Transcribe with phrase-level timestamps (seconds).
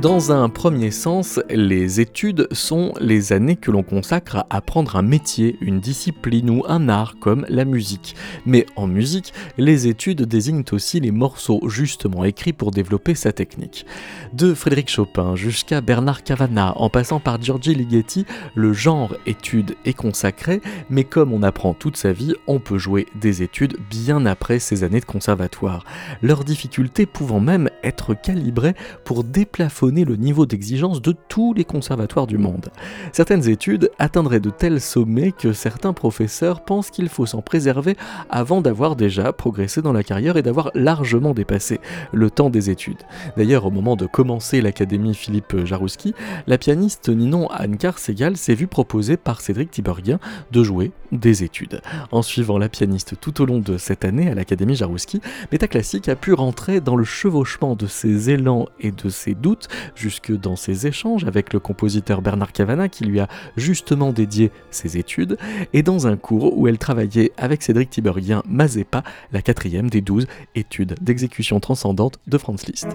[0.00, 5.02] Dans un premier sens, les études sont les années que l'on consacre à apprendre un
[5.02, 8.14] métier, une discipline ou un art comme la musique.
[8.46, 13.86] Mais en musique, les études désignent aussi les morceaux justement écrits pour développer sa technique.
[14.32, 19.94] De Frédéric Chopin jusqu'à Bernard Cavana, en passant par Giorgi Ligeti, le genre études est
[19.94, 24.60] consacré, mais comme on apprend toute sa vie, on peut jouer des études bien après
[24.60, 25.84] ces années de conservatoire.
[26.22, 32.26] Leur difficulté pouvant même être calibrée pour déplafonner le niveau d'exigence de tous les conservatoires
[32.26, 32.68] du monde.
[33.12, 37.96] Certaines études atteindraient de tels sommets que certains professeurs pensent qu'il faut s'en préserver
[38.28, 41.80] avant d'avoir déjà progressé dans la carrière et d'avoir largement dépassé
[42.12, 43.02] le temps des études.
[43.36, 46.14] D'ailleurs, au moment de commencer l'académie Philippe Jarouski,
[46.46, 50.18] la pianiste Ninon Anne-Car Segal s'est vue proposer par Cédric Tiberghien
[50.52, 51.80] de jouer des études.
[52.12, 55.20] En suivant la pianiste tout au long de cette année à l'académie Jarouski,
[55.52, 59.68] Méta Classique a pu rentrer dans le chevauchement de ses élans et de ses doutes
[59.94, 64.98] jusque dans ses échanges avec le compositeur Bernard Cavana qui lui a justement dédié ses
[64.98, 65.36] études,
[65.72, 70.26] et dans un cours où elle travaillait avec Cédric Tiberghien Mazepa, la quatrième des douze
[70.54, 72.88] études d'exécution transcendante de Franz Liszt.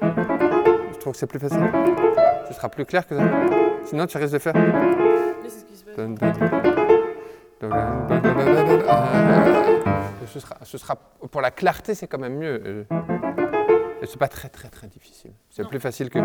[0.00, 1.70] Je trouve que c'est plus facile.
[2.48, 3.24] Ce sera plus clair que ça.
[3.84, 4.54] Sinon, tu risques de faire.
[10.26, 10.96] Ce sera, ce sera,
[11.30, 12.86] pour la clarté, c'est quand même mieux.
[14.00, 15.32] Et c'est pas très très très difficile.
[15.50, 16.18] C'est plus facile que.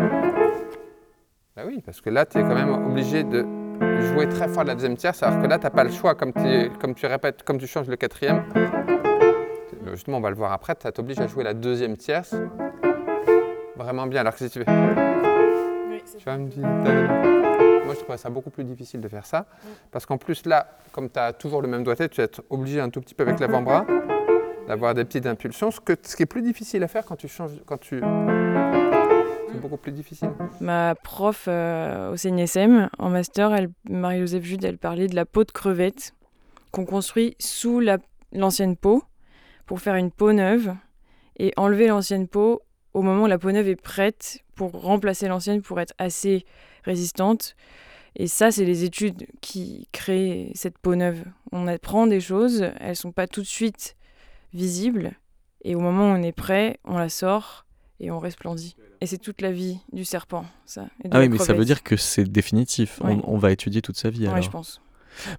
[1.56, 3.46] Bah oui, parce que là, tu es quand même obligé de
[4.12, 6.32] jouer très fort la deuxième tierce, alors que là, tu n'as pas le choix, comme,
[6.80, 8.44] comme tu répètes, comme tu changes le quatrième.
[9.92, 12.34] Justement, on va le voir après, tu t'obliges à jouer la deuxième tierce
[13.76, 14.20] vraiment bien.
[14.20, 14.70] Alors que si tu fais.
[15.90, 16.02] Oui,
[17.84, 19.46] Moi, je trouvais ça beaucoup plus difficile de faire ça,
[19.90, 22.80] parce qu'en plus, là, comme tu as toujours le même doigté, tu vas être obligé
[22.80, 23.86] un tout petit peu avec l'avant-bras
[24.66, 27.28] d'avoir des petites impulsions, ce, que, ce qui est plus difficile à faire quand tu
[27.28, 28.00] changes, quand tu...
[28.00, 30.30] C'est beaucoup plus difficile.
[30.60, 33.54] Ma prof euh, au CNSM, en master,
[33.88, 36.14] Marie-Joseph Jude, elle parlait de la peau de crevette
[36.70, 37.80] qu'on construit sous
[38.32, 39.04] l'ancienne peau
[39.66, 40.74] pour faire une peau neuve
[41.38, 42.62] et enlever l'ancienne peau
[42.94, 46.44] au moment où la peau neuve est prête pour remplacer l'ancienne pour être assez
[46.84, 47.56] résistante.
[48.16, 51.24] Et ça, c'est les études qui créent cette peau neuve.
[51.52, 53.96] On apprend des choses, elles sont pas tout de suite
[54.52, 55.12] visible.
[55.64, 57.66] Et au moment où on est prêt, on la sort
[57.98, 58.76] et on resplendit.
[59.00, 60.86] Et c'est toute la vie du serpent, ça.
[61.10, 63.00] ah oui, mais ça veut dire que c'est définitif.
[63.02, 64.28] On, va étudier toute sa vie.
[64.28, 64.80] Oui, je pense.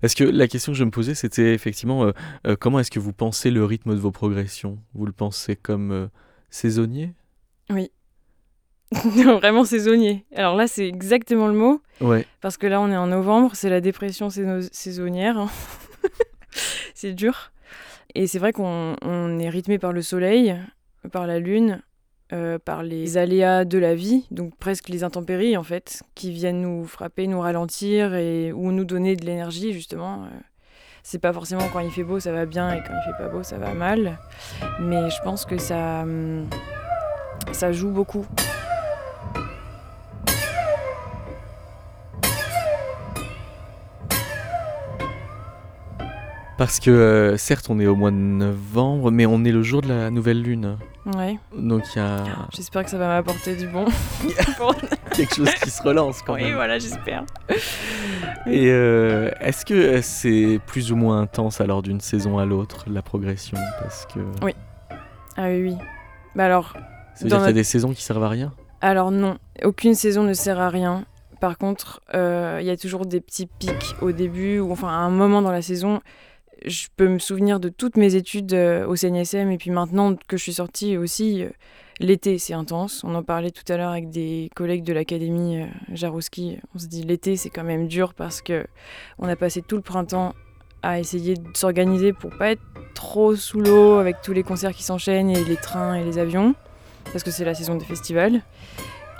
[0.01, 2.11] Parce que la question que je me posais, c'était effectivement euh,
[2.47, 4.79] euh, comment est-ce que vous pensez le rythme de vos progressions?
[4.93, 6.07] Vous le pensez comme euh,
[6.49, 7.13] saisonnier?
[7.69, 7.91] Oui.
[9.39, 10.25] vraiment saisonnier.
[10.35, 11.81] Alors là, c'est exactement le mot.
[12.01, 12.25] Ouais.
[12.41, 15.37] Parce que là, on est en novembre, c'est la dépression saisonnière.
[15.37, 15.49] Hein.
[16.93, 17.51] c'est dur.
[18.15, 20.55] Et c'est vrai qu'on est rythmé par le soleil,
[21.11, 21.81] par la lune,
[22.33, 26.61] euh, par les aléas de la vie, donc presque les intempéries en fait, qui viennent
[26.61, 30.23] nous frapper, nous ralentir et ou nous donner de l'énergie justement.
[30.23, 30.29] Euh.
[31.03, 33.29] C'est pas forcément quand il fait beau ça va bien et quand il fait pas
[33.29, 34.17] beau ça va mal,
[34.79, 36.49] mais je pense que ça, hum,
[37.51, 38.25] ça joue beaucoup.
[46.57, 49.81] Parce que euh, certes, on est au mois de novembre, mais on est le jour
[49.81, 50.77] de la nouvelle lune.
[51.05, 51.37] Ouais.
[51.55, 52.23] Donc il y a.
[52.53, 53.85] J'espère que ça va m'apporter du bon.
[55.13, 56.45] Quelque chose qui se relance quand même.
[56.45, 57.25] Oui, voilà, j'espère.
[58.47, 63.01] Et euh, est-ce que c'est plus ou moins intense alors d'une saison à l'autre la
[63.01, 63.57] progression?
[63.81, 64.19] Parce que.
[64.41, 64.55] Oui.
[65.35, 65.75] Ah oui, oui.
[66.35, 66.73] Bah alors.
[67.15, 68.53] Ça veut dire qu'il y a des saisons qui servent à rien?
[68.79, 71.05] Alors non, aucune saison ne sert à rien.
[71.41, 74.91] Par contre, euh, il y a toujours des petits pics au début ou enfin à
[74.91, 76.01] un moment dans la saison
[76.65, 80.37] je peux me souvenir de toutes mes études euh, au CNSM et puis maintenant que
[80.37, 81.49] je suis sortie aussi, euh,
[81.99, 83.03] l'été c'est intense.
[83.03, 86.57] On en parlait tout à l'heure avec des collègues de l'académie euh, Jarouski.
[86.73, 88.65] On se dit l'été c'est quand même dur parce que
[89.19, 90.33] on a passé tout le printemps
[90.81, 92.63] à essayer de s'organiser pour pas être
[92.93, 96.55] trop sous l'eau avec tous les concerts qui s'enchaînent et les trains et les avions
[97.11, 98.41] parce que c'est la saison des festivals.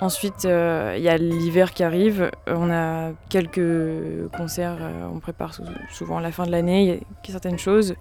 [0.00, 2.30] Ensuite, euh, il y a l'hiver qui arrive.
[2.46, 5.54] On a quelques concerts, euh, on prépare
[5.90, 7.94] souvent la fin de l'année, il y a certaines choses.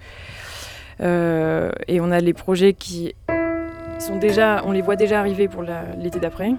[1.01, 3.15] Euh, et on a les projets qui
[4.00, 5.63] sont déjà, on les voit déjà arriver pour
[5.97, 6.53] l'été d'après.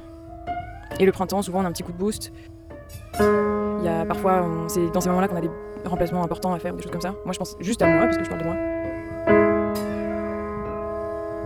[0.99, 2.33] Et le printemps, souvent, on a un petit coup de boost.
[3.21, 5.51] Il y a parfois, c'est dans ces moments-là qu'on a des
[5.85, 7.15] remplacements importants à faire, des choses comme ça.
[7.25, 8.57] Moi, je pense juste à moi, parce que je parle de moi.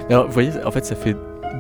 [0.09, 1.17] Alors, vous voyez, en fait, ça fait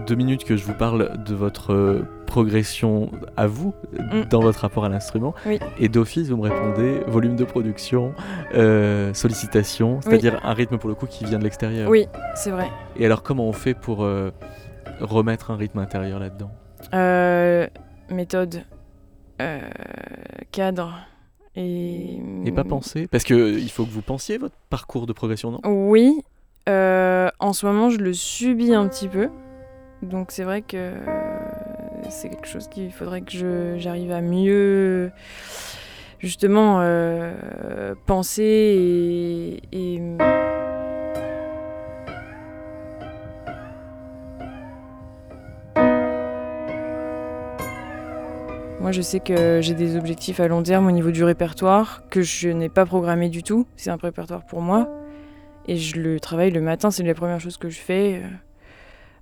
[0.06, 3.74] deux minutes que je vous parle de votre euh, progression à vous
[4.12, 4.22] Mm.
[4.30, 5.34] dans votre rapport à l'instrument.
[5.46, 5.58] Oui.
[5.78, 8.12] Et d'office, vous me répondez volume de production,
[8.54, 11.88] euh, sollicitation, c'est-à-dire un rythme pour le coup qui vient de l'extérieur.
[11.88, 12.68] Oui, c'est vrai.
[12.96, 14.30] Et alors, comment on fait pour euh,
[15.00, 16.50] remettre un rythme intérieur là-dedans?
[16.94, 17.66] Euh,
[18.10, 18.62] méthode,
[20.50, 20.94] cadre
[21.56, 22.18] et.
[22.44, 25.60] Et pas penser Parce qu'il faut que vous pensiez votre parcours de progression, non?
[25.64, 26.20] Oui.
[26.66, 29.28] en ce moment, je le subis un petit peu.
[30.02, 30.94] Donc c'est vrai que euh,
[32.08, 35.10] c'est quelque chose qu'il faudrait que j'arrive à mieux
[36.18, 40.00] justement euh, penser et, et
[48.80, 52.22] Moi, je sais que j'ai des objectifs à long terme au niveau du répertoire que
[52.22, 53.66] je n'ai pas programmé du tout.
[53.76, 54.88] C'est un répertoire pour moi.
[55.68, 58.22] Et je le travaille le matin, c'est la première chose que je fais.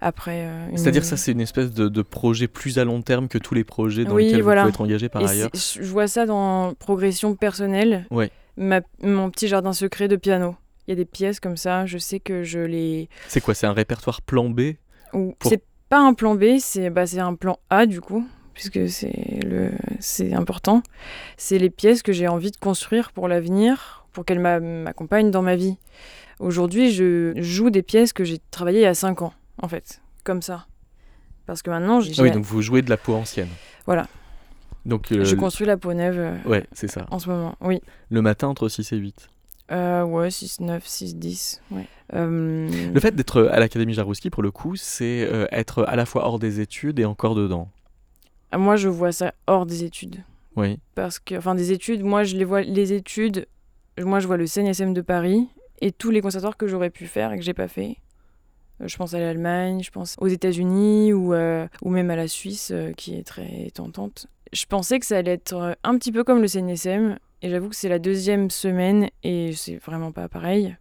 [0.03, 0.45] Euh, Après.
[0.47, 3.39] euh, une- C'est-à-dire ça, c'est une espèce de, de projet plus à long terme que
[3.39, 4.63] tous les projets dans Oui, lesquels voilà.
[4.63, 5.51] vous pouvez être engagé par Et ailleurs.
[5.55, 8.07] je vois ça dans progression personnelle.
[8.11, 8.31] Ouais.
[8.57, 10.57] Ma- mon petit jardin secret de piano.
[10.87, 13.09] Il y a des pièces comme ça, je sais que je les.
[13.29, 14.73] C'est quoi C'est un répertoire plan B
[15.13, 18.27] ou- Pour- C'est pas un plan B, c'est bah, c'est un plan A du coup,
[18.55, 20.83] puisque c'est le c'est important.
[21.37, 25.43] C'est les pièces que j'ai envie de construire pour l'avenir, pour qu'elles m'a- m'accompagnent dans
[25.43, 25.77] ma vie.
[26.41, 30.01] Aujourd'hui, je joue des pièces que j'ai travaillées il y a 5 ans, en fait,
[30.25, 30.67] comme ça.
[31.47, 33.49] Parce que maintenant, j'ai- Ah oui, donc vous jouez de la peau ancienne.
[33.87, 34.07] Voilà.
[34.85, 37.07] Donc, euh, je construis la peau neuve euh, ouais, c'est ça.
[37.11, 37.55] en ce moment.
[37.61, 37.81] Oui.
[38.11, 39.29] Le matin entre 6 et 8.
[39.71, 41.61] Euh, ouais, 6, 9, 6, 10.
[41.71, 41.87] Ouais.
[42.15, 46.07] Euh, Le fait d'être à l'Académie Jarouski, pour le coup, c'est euh, être à la
[46.07, 47.69] fois hors des études et encore dedans.
[48.51, 50.23] ah, Moi, je vois ça hors des études.
[50.57, 50.79] Oui.
[50.95, 53.47] Parce que, enfin, des études, moi, je les vois, les études,
[54.01, 55.49] moi, je vois le CNSM de Paris
[55.83, 57.97] et tous les conservatoires que j'aurais pu faire et que j'ai pas fait.
[58.81, 62.71] Je pense à l'Allemagne, je pense aux États-Unis ou, euh, ou même à la Suisse,
[62.73, 64.27] euh, qui est très tentante.
[64.53, 67.69] Je pensais que ça allait être euh, un petit peu comme le CNSM, et j'avoue
[67.69, 70.77] que c'est la deuxième semaine et c'est vraiment pas pareil.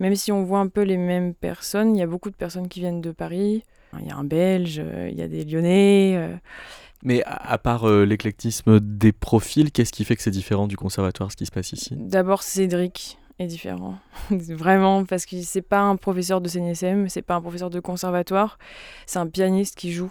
[0.00, 2.68] Même si on voit un peu les mêmes personnes, il y a beaucoup de personnes
[2.68, 3.62] qui viennent de Paris.
[4.00, 6.14] Il y a un Belge, il y a des Lyonnais.
[6.16, 6.34] euh,
[7.04, 10.76] Mais à, à part euh, l'éclectisme des profils, qu'est-ce qui fait que c'est différent du
[10.76, 11.94] conservatoire, ce qui se passe ici?
[11.96, 13.96] D'abord, Cédric est différent.
[14.30, 18.58] Vraiment, parce que c'est pas un professeur de CNSM, c'est pas un professeur de conservatoire,
[19.06, 20.10] c'est un pianiste qui joue.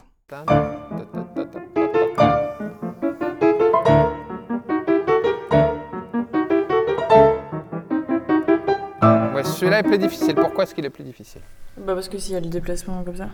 [9.34, 10.36] Ouais, celui-là est plus difficile.
[10.36, 11.42] Pourquoi est-ce qu'il est plus difficile?
[11.78, 13.30] Bah parce que s'il y a le déplacement comme ça.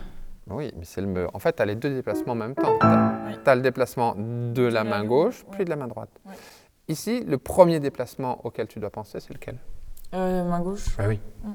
[0.48, 1.28] Oui, mais c'est le.
[1.32, 2.78] En fait, tu as les deux déplacements en même temps.
[2.80, 6.10] Tu as, le déplacement de la main gauche, puis de la main droite.
[6.88, 9.56] Ici, le premier déplacement auquel tu dois penser, c'est lequel?
[10.14, 10.86] Euh, main gauche.
[10.98, 11.20] Ah oui.
[11.44, 11.50] Mm.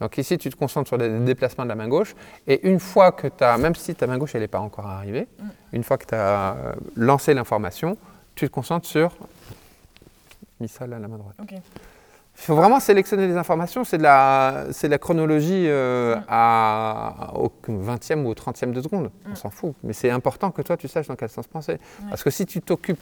[0.00, 2.14] Donc ici, tu te concentres sur les déplacements de la main gauche.
[2.46, 4.86] Et une fois que tu as, même si ta main gauche, elle n'est pas encore
[4.86, 5.44] arrivée, Mm.
[5.74, 7.96] une fois que tu as euh, lancé l'information,
[8.34, 9.16] tu te concentres sur
[10.60, 11.36] mi sol à la main droite.
[11.40, 11.52] Ok.
[12.36, 13.84] Il faut vraiment sélectionner les informations.
[13.84, 16.24] C'est de la, c'est la chronologie euh, Mm.
[16.28, 19.10] à, au 20e ou au 30e de seconde.
[19.30, 19.74] On s'en fout.
[19.84, 21.78] Mais c'est important que toi, tu saches dans quel sens penser.
[22.10, 22.98] Parce que si tu t'occupes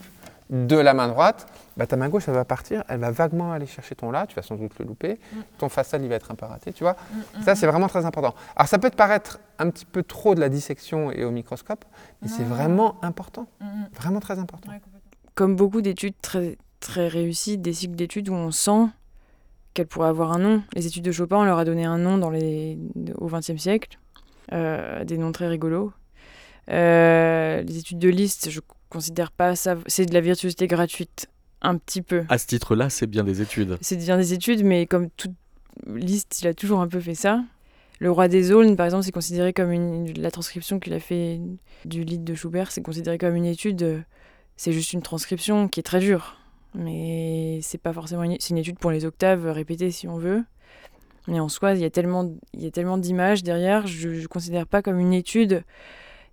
[0.51, 1.47] de la main droite,
[1.77, 4.35] bah, ta main gauche, elle va partir, elle va vaguement aller chercher ton La, tu
[4.35, 5.19] vas sans doute le louper.
[5.33, 5.37] Mm.
[5.59, 6.97] Ton Fa sol, il va être un peu raté, tu vois.
[7.43, 8.35] Ça, c'est vraiment très important.
[8.57, 11.85] Alors, ça peut te paraître un petit peu trop de la dissection et au microscope,
[12.21, 13.47] mais c'est vraiment important.
[13.95, 14.71] Vraiment très important.
[15.35, 18.89] Comme beaucoup d'études très, très réussies, des cycles d'études où on sent
[19.73, 20.63] qu'elles pourraient avoir un nom.
[20.75, 22.79] Les études de Chopin, on leur a donné un nom dans les...
[23.17, 23.99] au XXe siècle,
[24.53, 25.93] euh, des noms très rigolos.
[26.71, 28.61] Euh, les études de Liszt, je
[28.93, 29.77] considère pas ça.
[29.87, 31.29] C'est de la virtuosité gratuite,
[31.63, 32.25] un petit peu.
[32.29, 33.79] À ce titre-là, c'est bien des études.
[33.81, 35.35] C'est bien des études, mais comme tout
[35.87, 37.43] Liszt, il a toujours un peu fait ça.
[37.99, 41.41] Le roi des aulnes, par exemple, c'est considéré comme une, la transcription qu'il a fait
[41.85, 44.05] du lied de Schubert, c'est considéré comme une étude.
[44.57, 46.37] C'est juste une transcription qui est très dure,
[46.75, 50.45] mais c'est pas forcément une, c'est une étude pour les octaves répétées si on veut.
[51.29, 54.27] Mais en soi, il y a tellement, il y a tellement d'images derrière, je ne
[54.27, 55.65] considère pas comme une étude.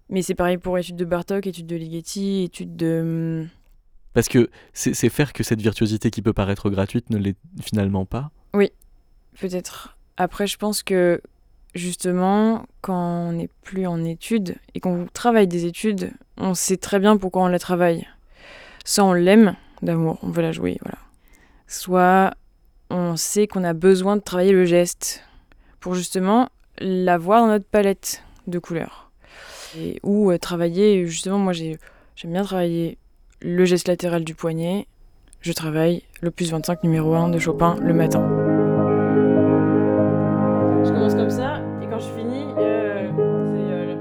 [0.10, 3.00] Mais c'est pareil pour études de Bartok, études de Ligeti, études de.
[3.02, 3.50] hum,
[4.14, 8.32] Parce que c'est faire que cette virtuosité qui peut paraître gratuite ne l'est finalement pas.
[9.40, 9.98] Peut-être.
[10.18, 11.22] Après, je pense que
[11.76, 17.00] justement, quand on n'est plus en études et qu'on travaille des études, on sait très
[17.00, 18.06] bien pourquoi on la travaille.
[18.84, 20.98] Soit on l'aime d'amour, on veut la jouer, voilà.
[21.68, 22.34] Soit
[22.90, 25.24] on sait qu'on a besoin de travailler le geste
[25.80, 26.50] pour justement
[26.80, 29.09] l'avoir dans notre palette de couleurs.
[29.78, 31.78] Et, ou euh, travailler, justement, moi j'aime
[32.26, 32.98] bien travailler
[33.42, 34.88] le geste latéral du poignet.
[35.42, 38.28] Je travaille l'opus 25 numéro 1 de Chopin le matin.
[40.84, 43.10] Je commence comme ça et quand je finis, euh,
[43.46, 43.96] c'est euh,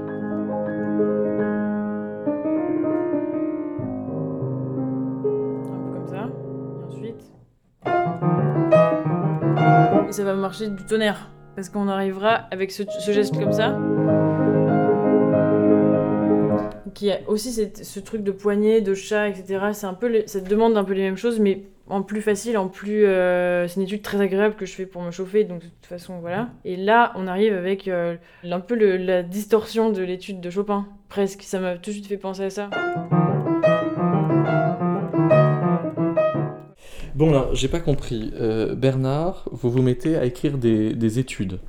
[5.71, 6.29] un peu comme ça.
[6.79, 7.31] Et ensuite,
[10.09, 13.77] et ça va marcher du tonnerre parce qu'on arrivera avec ce geste comme ça.
[16.93, 19.59] Qui a aussi ce truc de poignet, de chat, etc.
[19.73, 22.67] C'est un peu ça demande un peu les mêmes choses, mais en plus facile, en
[22.67, 23.05] plus.
[23.05, 25.85] euh, c'est une étude très agréable que je fais pour me chauffer, donc de toute
[25.87, 26.49] façon, voilà.
[26.65, 30.85] Et là, on arrive avec euh, un peu le- la distorsion de l'étude de Chopin,
[31.09, 31.41] presque.
[31.43, 32.69] Ça m'a tout de suite fait penser à ça.
[37.15, 38.31] Bon, alors, j'ai pas compris.
[38.39, 41.59] Euh, Bernard, vous vous mettez à écrire des études.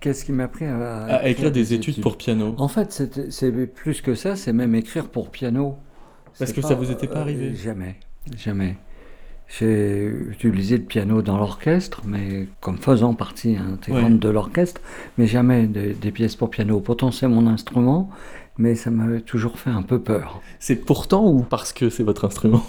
[0.00, 2.54] Qu'est-ce qui m'a pris à, À écrire des études pour piano.
[2.58, 5.76] En fait, c'est plus que ça, c'est même écrire pour piano.
[6.38, 7.54] Parce que ça vous était pas arrivé?
[7.54, 7.96] Jamais,
[8.36, 8.76] jamais.
[9.48, 14.18] J'ai utilisé le piano dans l'orchestre, mais comme faisant partie intégrante Ouais.
[14.18, 14.80] de l'orchestre,
[15.18, 16.80] mais jamais des, des pièces pour piano.
[16.80, 18.10] Pourtant, c'est mon instrument,
[18.58, 20.40] mais ça m'avait toujours fait un peu peur.
[20.58, 22.64] C'est pourtant ou parce que c'est votre instrument?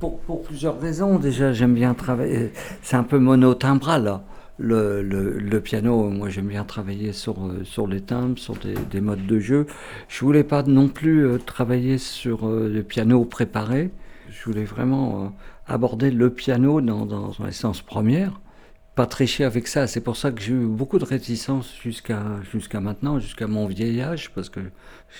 [0.00, 1.18] Pour, pour plusieurs raisons.
[1.18, 2.52] Déjà, j'aime bien travailler.
[2.82, 4.04] C'est un peu monotimbral.
[4.04, 4.22] là.
[4.58, 9.26] Le, piano, moi j'aime bien travailler sur, euh, sur les timbres, sur des, des modes
[9.26, 9.66] de jeu.
[10.08, 13.90] Je voulais pas non plus euh, travailler sur euh, le piano préparé.
[14.30, 15.32] Je voulais vraiment
[15.66, 18.40] aborder le piano dans, dans son essence première.
[18.94, 19.86] Pas tricher avec ça.
[19.86, 22.22] C'est pour ça que j'ai eu beaucoup de réticence jusqu'à
[22.52, 24.60] jusqu'à maintenant, jusqu'à mon vieil âge, parce que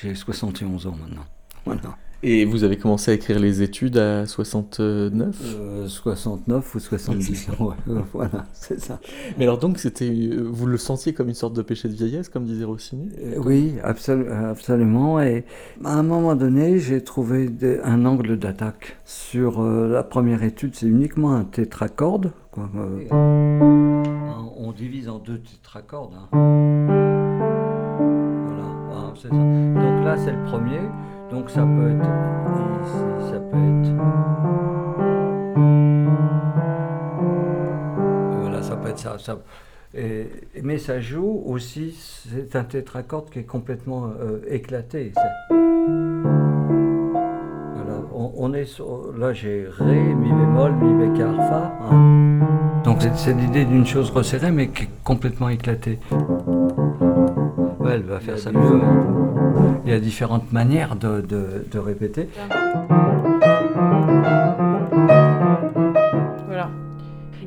[0.03, 1.25] j'ai 71 ans maintenant.
[1.65, 1.97] Voilà.
[2.25, 7.65] Et vous avez commencé à écrire les études à 69 Euh, 69 ou 70 ans,
[7.69, 8.99] ouais, euh, voilà, c'est ça.
[9.39, 12.29] Mais alors donc, c'était, euh, vous le sentiez comme une sorte de péché de vieillesse,
[12.29, 13.09] comme disait Rossini?
[13.23, 15.21] Euh, Oui, absolu- absolument.
[15.21, 15.45] Et
[15.85, 17.51] à un moment donné, j'ai trouvé
[17.85, 18.97] un angle d'attaque.
[19.05, 22.33] Sur euh, la première étude, c'est uniquement un tétracorde.
[22.51, 26.15] quoi, euh, on divise en deux tétracordes.
[26.15, 26.29] hein.
[28.49, 29.35] Voilà, ah, c'est ça.
[29.35, 30.81] Donc là, c'est le premier.
[31.31, 32.09] Donc ça peut être
[32.85, 33.95] ici, ça peut être.
[38.41, 39.19] Voilà, ça peut être ça.
[39.19, 39.39] ça-
[39.95, 40.27] et-
[40.63, 41.93] mais ça joue aussi,
[42.31, 45.13] c'est un tétracorde qui est complètement euh, éclaté.
[45.51, 45.61] Voilà,
[48.15, 51.73] on, on est sur, là j'ai Ré, Mi bémol, Mi bécard, Fa.
[51.91, 52.41] hein.
[52.85, 55.99] Donc c'est- c'est l'idée d'une chose resserrée mais qui est complètement éclatée.
[57.81, 58.61] Ouais, elle va faire ça mieux.
[59.89, 62.29] Il y a différentes manières de, de- de répéter.
[66.47, 66.69] Voilà.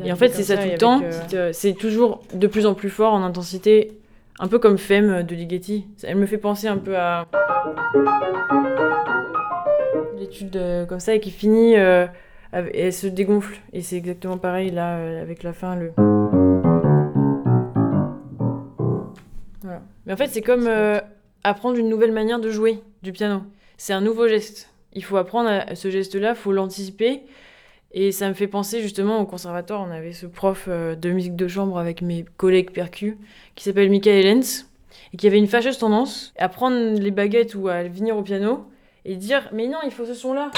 [0.04, 1.02] Et en fait, c'est ça tout le temps.
[1.30, 3.92] C'est, euh, C'est toujours de plus en plus fort en intensité,
[4.40, 5.86] un peu comme Femme de Ligeti.
[6.02, 7.28] Elle me fait penser un peu à
[10.18, 12.08] l'étude euh, comme ça et qui finit euh,
[12.54, 13.60] avec- et elle se dégonfle.
[13.72, 15.92] Et c'est exactement pareil là euh, avec la fin le.
[19.62, 19.82] Voilà.
[20.08, 21.00] Mais en fait, c'est comme euh,
[21.44, 23.42] apprendre une nouvelle manière de jouer du piano.
[23.78, 24.70] C'est un nouveau geste.
[24.94, 27.22] Il faut apprendre à ce geste-là, il faut l'anticiper.
[27.94, 31.36] Et ça me fait penser justement au conservatoire, on avait ce prof euh, de musique
[31.36, 33.16] de chambre avec mes collègues percus
[33.56, 34.68] qui s'appelle Michael Lenz
[35.14, 38.66] et qui avait une fâcheuse tendance à prendre les baguettes ou à venir au piano
[39.04, 40.52] et dire mais non il faut ce son là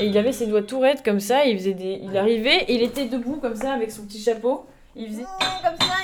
[0.00, 2.74] et il avait ses doigts tout raides comme ça il faisait des il arrivait et
[2.74, 4.64] il était debout comme ça avec son petit chapeau
[4.94, 5.24] il faisait
[5.62, 5.96] comme ça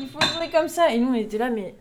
[0.00, 1.74] il faut jouer comme ça et nous on était là mais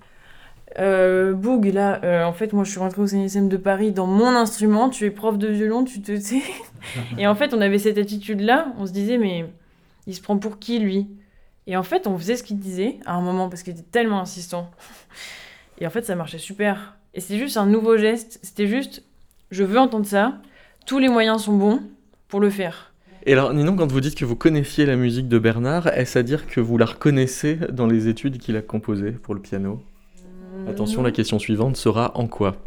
[0.80, 4.08] euh, Boug, là, euh, en fait, moi je suis rentrée au CNSM de Paris dans
[4.08, 6.42] mon instrument, tu es prof de violon, tu te sais.
[7.18, 9.46] Et en fait, on avait cette attitude-là, on se disait, mais
[10.06, 11.08] il se prend pour qui lui?
[11.66, 14.22] Et en fait, on faisait ce qu'il disait à un moment parce qu'il était tellement
[14.22, 14.72] insistant.
[15.80, 16.98] Et en fait, ça marchait super.
[17.14, 19.04] Et c'était juste un nouveau geste, c'était juste,
[19.52, 20.40] je veux entendre ça,
[20.86, 21.82] tous les moyens sont bons
[22.28, 22.94] pour le faire.
[23.26, 26.24] Et alors, Ninon, quand vous dites que vous connaissiez la musique de Bernard, est-ce à
[26.24, 29.82] dire que vous la reconnaissez dans les études qu'il a composées pour le piano?
[30.70, 32.58] Attention, la question suivante sera en quoi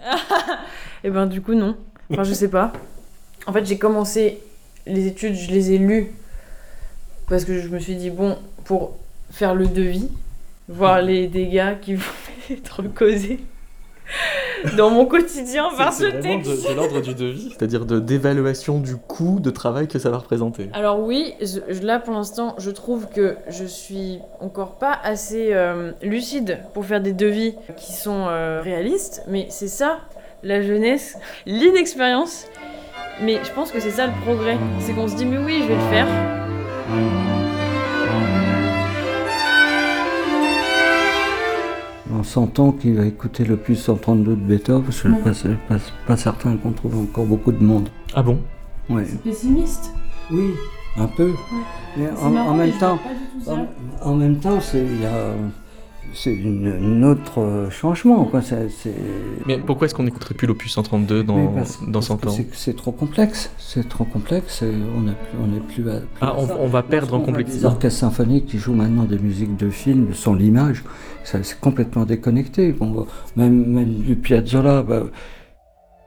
[1.04, 1.76] Et ben du coup non.
[2.10, 2.72] Enfin je sais pas.
[3.46, 4.40] En fait j'ai commencé
[4.86, 6.12] les études, je les ai lues
[7.28, 8.96] parce que je me suis dit bon pour
[9.30, 10.08] faire le devis,
[10.68, 12.02] voir les dégâts qui vont
[12.50, 13.40] être causés
[14.76, 16.68] dans mon quotidien par ce C'est vraiment de, texte.
[16.68, 20.70] de l'ordre du devis, c'est-à-dire de d'évaluation du coût de travail que ça va représenter.
[20.72, 25.48] Alors oui, je- je- là pour l'instant, je trouve que je suis encore pas assez
[25.52, 29.98] euh, lucide pour faire des devis qui sont euh, réalistes, mais c'est ça,
[30.42, 32.46] la jeunesse, l'inexpérience.
[33.22, 35.68] Mais je pense que c'est ça le progrès, c'est qu'on se dit mais oui, je
[35.68, 36.06] vais le faire.
[42.24, 45.30] S'entend qu'il va écouter le plus 132 de Beethoven, je suis pas,
[45.68, 45.76] pas,
[46.06, 47.88] pas certain qu'on trouve encore beaucoup de monde.
[48.14, 48.38] Ah bon?
[48.90, 49.06] Ouais.
[49.22, 49.92] Pessimiste.
[50.30, 50.50] Oui,
[50.96, 51.30] un peu.
[51.96, 52.98] Mais en, en même temps,
[53.46, 53.66] en,
[54.02, 55.32] en même temps, c'est il y a,
[56.14, 58.24] c'est une, autre euh, changement.
[58.24, 58.40] Quoi.
[59.46, 61.52] Mais pourquoi est-ce qu'on n'écouterait plus l'opus 132 dans,
[61.86, 63.50] dans 100 ans c'est, trop complexe.
[63.58, 64.62] C'est trop complexe.
[64.62, 65.84] on n'est on est plus,
[66.20, 67.60] ah, on, va perdre en complexité.
[67.60, 70.84] Les orchestres symphoniques qui jouent maintenant des musiques de films sans l'image,
[71.24, 72.72] c'est complètement déconnecté.
[72.72, 73.06] Bon,
[73.36, 74.82] même, même du Piazzolla.
[74.82, 75.02] Bah,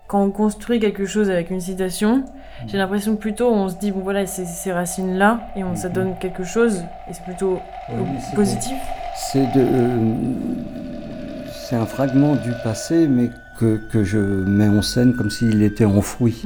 [0.07, 2.23] quand on construit quelque chose avec une citation,
[2.65, 5.89] j'ai l'impression que plutôt on se dit, bon voilà, c'est ces racines-là, et on, ça
[5.89, 7.59] donne quelque chose, et c'est plutôt
[8.33, 8.77] positif.
[9.17, 10.13] C'est euh,
[11.67, 15.86] c'est un fragment du passé, mais que, que, je mets en scène comme s'il était
[15.86, 16.43] enfoui.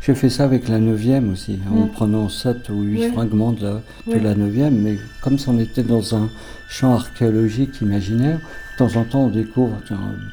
[0.00, 1.92] J'ai fait ça avec la neuvième aussi, en mm.
[1.92, 5.82] prenant sept ou huit fragments de la, de la neuvième, mais comme si on était
[5.82, 6.28] dans un
[6.68, 9.76] champ archéologique imaginaire, de temps en temps, on découvre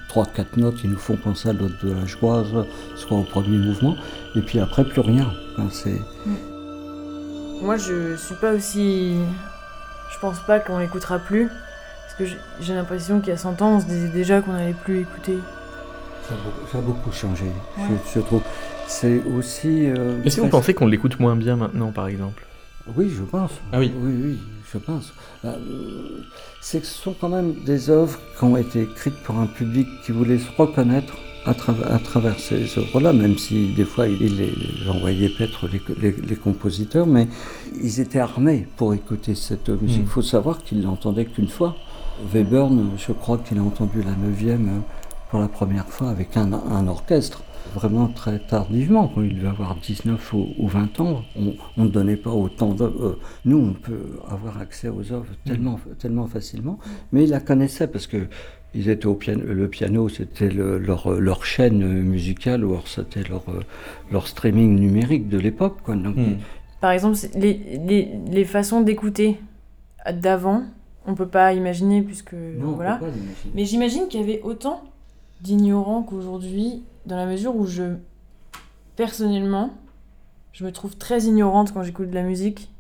[0.08, 2.44] trois, quatre notes qui nous font penser à l'autre de la joie,
[2.96, 3.96] soit au premier mouvement,
[4.36, 5.32] et puis après, plus rien.
[5.70, 6.02] c'est...
[7.62, 9.14] Moi, je suis pas aussi.
[10.12, 11.50] Je pense pas qu'on l'écoutera plus,
[12.24, 12.30] que
[12.62, 15.38] j'ai l'impression qu'il y a 100 ans, on se disait déjà qu'on n'allait plus écouter.
[16.72, 17.46] Ça a beaucoup, changé,
[18.14, 18.42] je, trouve.
[18.88, 19.88] C'est aussi.
[19.88, 22.46] Euh, Est-ce que vous pensez qu'on l'écoute moins bien maintenant, par exemple?
[22.96, 23.52] Oui, je pense.
[23.74, 24.40] Ah oui Oui, oui,
[24.72, 25.14] je pense.
[25.44, 26.22] Bah, euh,
[26.62, 29.88] c'est que ce sont quand même des œuvres qui ont été écrites pour un public
[30.06, 31.14] qui voulait se reconnaître
[31.46, 34.54] à, travers ces œuvres-là, même si des fois il les,
[34.90, 35.68] envoyait peut-être
[36.00, 37.28] les, compositeurs, mais
[37.82, 39.98] ils étaient armés pour écouter cette musique.
[39.98, 40.08] Il hmm.
[40.08, 41.76] faut savoir qu'ils l'entendaient qu'une fois.
[42.34, 44.80] Webern, je crois qu'il a entendu la neuvième euh,
[45.30, 50.34] pour la première fois avec un orchestre vraiment très tardivement, quand il devait avoir 19
[50.34, 51.24] ou, 20 ans.
[51.78, 52.84] On ne donnait pas autant de...
[52.84, 56.80] Euh, nous, on peut avoir accès aux œuvres tellement, tellement facilement,
[57.12, 58.28] mais il la connaissait parce que
[58.74, 63.44] ils étaient au piano, le piano, c'était leur, leur, chaîne musicale ou c'était leur,
[64.12, 65.76] leur streaming numérique de l'époque.
[65.88, 66.36] Hmm.
[66.80, 69.38] Par exemple, les, les, les façons d'écouter
[70.10, 70.64] d'avant,
[71.06, 73.00] on peut pas imaginer puisque voilà.
[73.54, 74.84] Mais j'imagine qu'il y avait autant
[75.42, 77.96] d'ignorants qu'aujourd'hui dans la mesure où je,
[78.96, 79.74] personnellement,
[80.54, 82.72] je me trouve très ignorante quand j'écoute de la musique.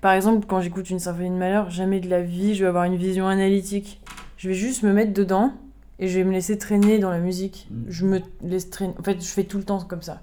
[0.00, 2.84] Par exemple, quand j'écoute une symphonie de malheur, jamais de la vie je vais avoir
[2.84, 4.00] une vision analytique.
[4.36, 5.52] Je vais juste me mettre dedans
[5.98, 7.68] et je vais me laisser traîner dans la musique.
[7.70, 7.84] Mm.
[7.88, 8.94] Je me laisse traîner.
[8.98, 10.20] En fait, je fais tout le temps comme ça.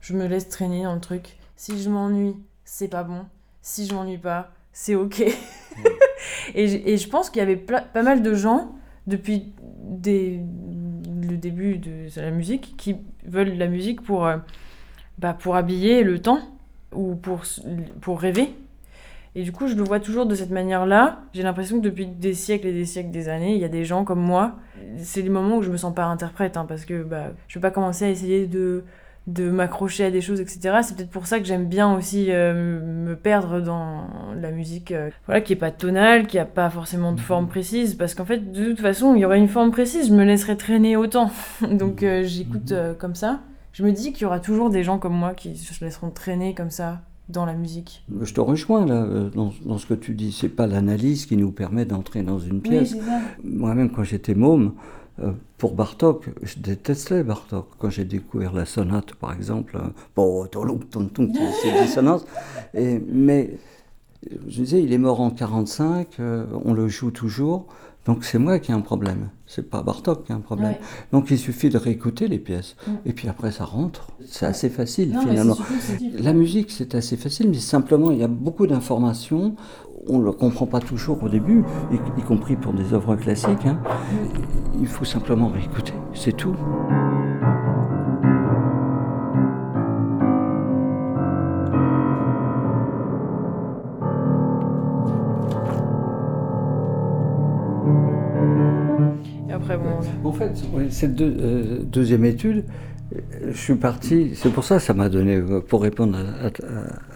[0.00, 1.38] Je me laisse traîner dans le truc.
[1.56, 3.26] Si je m'ennuie, c'est pas bon.
[3.62, 5.24] Si je m'ennuie pas, c'est ok.
[6.54, 8.72] Et, je pense qu'il y avait pas mal de gens
[9.06, 9.52] depuis
[10.04, 14.36] le début de, la musique, qui veulent la musique pour, euh,
[15.18, 16.40] bah, pour habiller le temps
[16.92, 17.42] ou pour,
[18.00, 18.54] pour rêver.
[19.36, 21.20] Et du coup, je le vois toujours de cette manière-là.
[21.32, 23.84] J'ai l'impression que depuis des siècles et des siècles, des années, il y a des
[23.84, 24.56] gens comme moi.
[24.98, 27.62] C'est les moments où je me sens pas interprète, hein, parce que bah, je vais
[27.62, 28.84] pas commencer à essayer de
[29.30, 30.78] de m'accrocher à des choses, etc.
[30.82, 35.10] C'est peut-être pour ça que j'aime bien aussi euh, me perdre dans la musique euh,
[35.26, 38.52] voilà, qui est pas tonale, qui a pas forcément de forme précise, parce qu'en fait,
[38.52, 41.30] de toute façon, il y aurait une forme précise, je me laisserais traîner autant.
[41.70, 43.40] Donc euh, j'écoute comme ça.
[43.72, 46.54] Je me dis qu'il y aura toujours des gens comme moi qui se laisseront traîner
[46.54, 48.04] comme ça dans la musique.
[48.20, 50.32] Je te rejoins là dans, dans ce que tu dis.
[50.32, 52.96] C'est pas l'analyse qui nous permet d'entrer dans une pièce.
[53.44, 54.72] Moi-même, quand j'étais môme,
[55.60, 57.66] pour Bartok, je détestais Bartok.
[57.78, 59.78] Quand j'ai découvert la sonate, par exemple,
[60.16, 60.48] bon,
[61.62, 62.24] c'est dissonance.
[62.72, 63.58] Et, mais
[64.48, 67.66] je disais, il est mort en 45, euh, on le joue toujours.
[68.06, 70.76] Donc c'est moi qui ai un problème, c'est pas Bartok qui a un problème.
[71.12, 74.08] Donc il suffit de réécouter les pièces, et puis après ça rentre.
[74.26, 75.58] C'est assez facile finalement.
[76.18, 79.54] La musique c'est assez facile, mais simplement il y a beaucoup d'informations
[80.08, 83.66] on ne le comprend pas toujours au début, y, compris pour des œuvres classiques.
[83.66, 83.78] Hein.
[84.80, 86.56] Il faut simplement réécouter, c'est tout.
[99.48, 100.28] Et après, bon...
[100.28, 100.52] En fait,
[100.90, 102.64] cette euh, deuxième étude,
[103.46, 106.16] je suis parti, c'est pour ça que ça m'a donné, pour répondre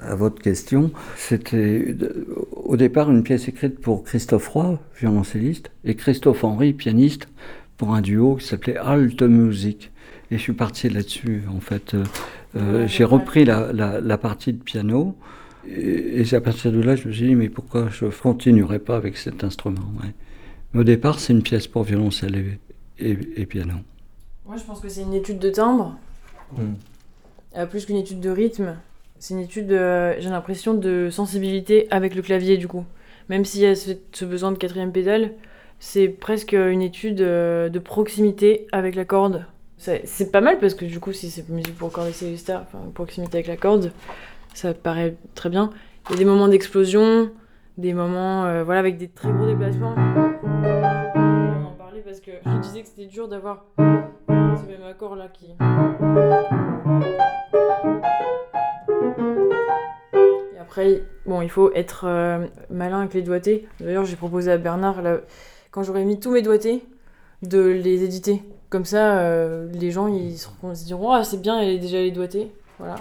[0.00, 1.94] à, votre question, c'était
[2.64, 7.28] au départ une pièce écrite pour Christophe Roy, violoncelliste, et Christophe Henry, pianiste,
[7.76, 9.90] pour un duo qui s'appelait Alt Music.
[10.30, 11.94] Et je suis parti là-dessus, en fait.
[11.94, 12.04] Euh,
[12.56, 15.16] euh, j'ai repris la, partie de piano,
[15.68, 18.96] et, à partir de là, je me suis dit, mais pourquoi je ne continuerai pas
[18.96, 19.92] avec cet instrument
[20.72, 22.58] Mais au départ, c'est une pièce pour violoncelle
[22.98, 23.74] et piano.
[24.46, 25.96] Moi, je pense que c'est une étude de timbre,
[26.52, 26.74] hmm.
[27.56, 28.76] euh, plus qu'une étude de rythme.
[29.24, 32.84] C'est une étude, euh, j'ai l'impression, de sensibilité avec le clavier, du coup.
[33.30, 35.30] Même s'il y a ce, besoin de quatrième pédale,
[35.78, 39.46] c'est presque une étude euh, de proximité avec la corde.
[39.78, 43.38] C'est pas mal parce que, du coup, si c'est musique pour corde et enfin, proximité
[43.38, 43.92] avec la corde,
[44.52, 45.70] ça paraît très bien.
[46.10, 47.30] Il y a des moments d'explosion,
[47.78, 49.94] des moments voilà, avec des très gros déplacements.
[52.04, 55.46] parce que je disais que c'était dur d'avoir ce même accord là qui.
[60.76, 63.68] Après, bon, il faut être euh, malin avec les doigtés.
[63.78, 64.96] D'ailleurs, j'ai proposé à Bernard,
[65.70, 66.82] quand j'aurais mis tous mes doigtés,
[67.42, 68.42] de les éditer.
[68.70, 72.10] Comme ça, euh, les gens ils se diront Ah, c'est bien, elle est déjà les
[72.10, 72.50] doigtés.
[72.80, 72.96] Voilà.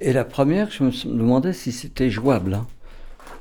[0.00, 2.54] Et la première, je me demandais si c'était jouable.
[2.54, 2.66] hein.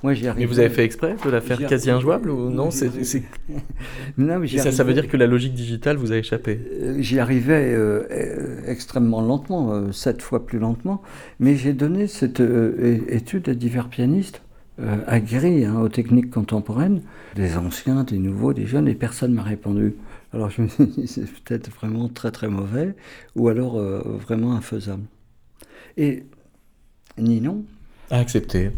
[0.03, 2.91] Moi, j'y Mais vous avez fait exprès de la faire quasi injouable ou non c'est,
[4.17, 6.59] mais Et ça, ça veut dire que la logique digitale vous a échappé?
[6.81, 11.01] Euh, J'y arrivais euh, extrêmement lentement, euh, sept fois plus lentement,
[11.39, 14.41] mais j'ai donné cette euh, étude à divers pianistes
[15.07, 17.01] aguerris hein, aux techniques contemporaines,
[17.35, 19.95] des anciens, des nouveaux, des jeunes, et personne m'a répondu.
[20.33, 22.93] Alors je me suis dit, c'est peut-être vraiment très très mauvais,
[23.35, 25.01] ou alors vraiment infaisable.
[25.97, 26.25] Et
[27.17, 27.65] Ninon,
[28.11, 28.69] À accepter.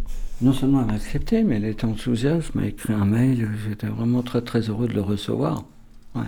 [0.41, 4.21] Non seulement elle m'a accepté, mais elle était enthousiaste, m'a écrit un mail, j'étais vraiment
[4.21, 5.63] très très heureux de le recevoir.
[6.15, 6.23] Ouais.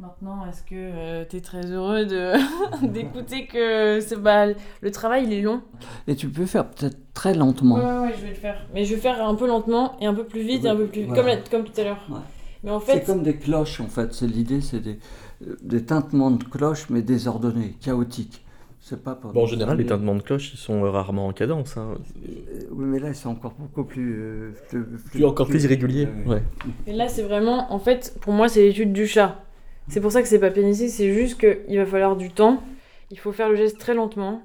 [0.00, 2.04] Maintenant, est-ce que tu es très heureux
[2.82, 4.46] d'écouter que c'est bah,
[4.80, 5.62] le travail il est long
[6.08, 7.76] Et tu peux faire peut-être très lentement.
[7.76, 8.66] Ouais, ouais, ouais, je vais le faire.
[8.74, 10.86] Mais je vais faire un peu lentement et un peu plus vite et un peu
[10.86, 11.22] plus Voilà.
[11.22, 12.04] comme, la- comme tout à l'heure.
[12.10, 12.18] Ouais.
[12.64, 14.12] Mais en C'est fait, comme des cloches en fait.
[14.12, 14.98] C'est l'idée, c'est des,
[15.46, 18.43] euh, des tintements de cloches mais désordonnés, chaotiques.
[18.86, 21.78] C'est pas pour- Bon, en général, les tintements de cloche, ils sont rarement en cadence.
[21.78, 21.94] hein.
[22.28, 24.14] Euh, Oui, mais là, ils sont encore beaucoup plus.
[24.20, 26.04] euh, plus, Plus encore plus irréguliers.
[26.26, 26.34] Ouais, ouais.
[26.34, 26.42] Ouais.
[26.86, 29.40] Et là, c'est vraiment, en fait, pour moi, c'est l'étude du chat.
[29.88, 32.62] C'est pour ça que c'est pas pianistique, c'est juste qu'il va falloir du temps.
[33.10, 34.42] Il faut faire le geste très lentement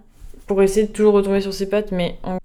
[0.47, 2.37] pour essayer de toujours retomber sur ses pattes, mais en...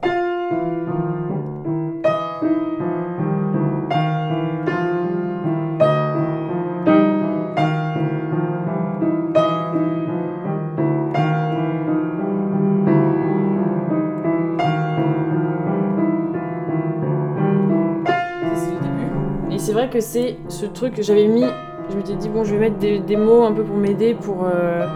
[19.94, 21.44] que c'est ce truc que j'avais mis.
[21.88, 24.14] Je m'étais dit, bon, je vais mettre des, mots un peu pour m'aider.
[24.14, 24.88] Pour, euh,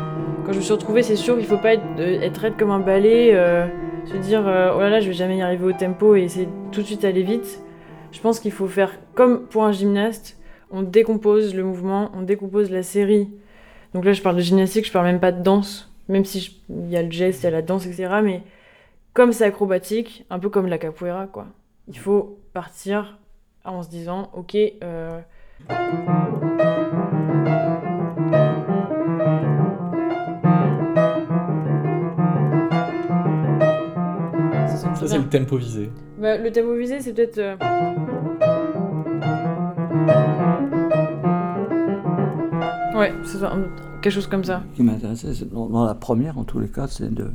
[0.45, 2.73] Quand je me suis retrouvée, c'est sûr qu'il faut pas être, euh, être raide comme
[2.73, 3.67] un balai, euh,
[4.07, 6.81] se dire, oh là là, je vais jamais y arriver au tempo et essayer tout
[6.81, 7.63] de suite aller vite.
[8.11, 10.37] Je pense qu'il faut faire comme pour un gymnaste
[10.71, 13.31] on décompose le mouvement, on décompose la série.
[13.95, 16.91] Donc là, je parle de gymnastique, je parle même pas de danse, même si il
[16.91, 18.17] y a le geste, il y a la danse, etc.
[18.23, 18.43] Mais
[19.15, 21.47] comme c'est acrobatique, un peu comme la capoeira, quoi.
[21.87, 23.18] Il faut partir
[23.73, 25.21] en se disant, ok, euh,
[34.95, 35.91] ça c'est le tempo visé.
[36.19, 37.39] Bah, le tempo visé, c'est peut-être.
[37.39, 37.57] euh,
[42.97, 43.39] Ouais, c'est
[44.03, 44.63] quelque chose comme ça.
[44.73, 47.31] Ce qui m'intéressait, dans, la première, en tous les cas, c'est de,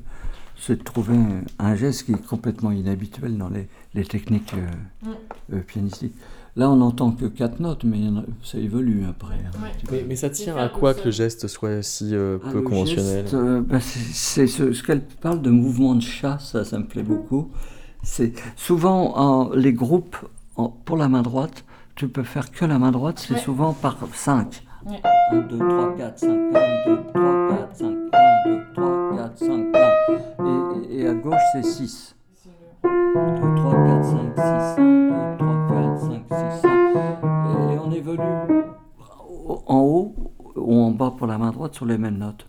[0.67, 1.17] de trouver
[1.57, 5.13] un geste qui est complètement inhabituel dans les, les techniques euh,
[5.51, 6.13] Euh, pianistiques.
[6.55, 7.97] Là, on n'entend que quatre notes, mais
[8.43, 9.33] ça évolue après.
[9.35, 9.51] hein.
[9.63, 9.69] Ouais.
[9.91, 12.61] Mais, mais ça tient à quoi que le geste soit si euh, Ah, peu le
[12.63, 16.63] conventionnel geste, euh, bah, c'est c'est ce, ce qu'elle parle de mouvement de chat, ça,
[16.63, 17.49] ça me plaît beaucoup.
[18.03, 20.15] C'est souvent en- les groupes
[20.55, 23.39] en- pour la main droite, tu peux faire que la main droite, c'est Ouais.
[23.39, 24.63] souvent par 5.
[24.85, 25.01] Ouais.
[25.31, 29.75] 1, 2, 3, 4, 5, 1, 2, 3, 4, 5, 1, 2, 3, 4, 5,
[29.75, 30.85] 1.
[30.91, 32.15] Et, et à gauche, c'est 6.
[32.83, 32.89] 2,
[33.55, 36.23] 3, 4, 5, 6, 1, 2, 3, 4, 5,
[36.61, 37.71] 6, 1.
[37.73, 38.21] Et on évolue
[39.65, 40.15] en haut
[40.55, 42.47] ou en bas pour la main droite sur les mêmes notes.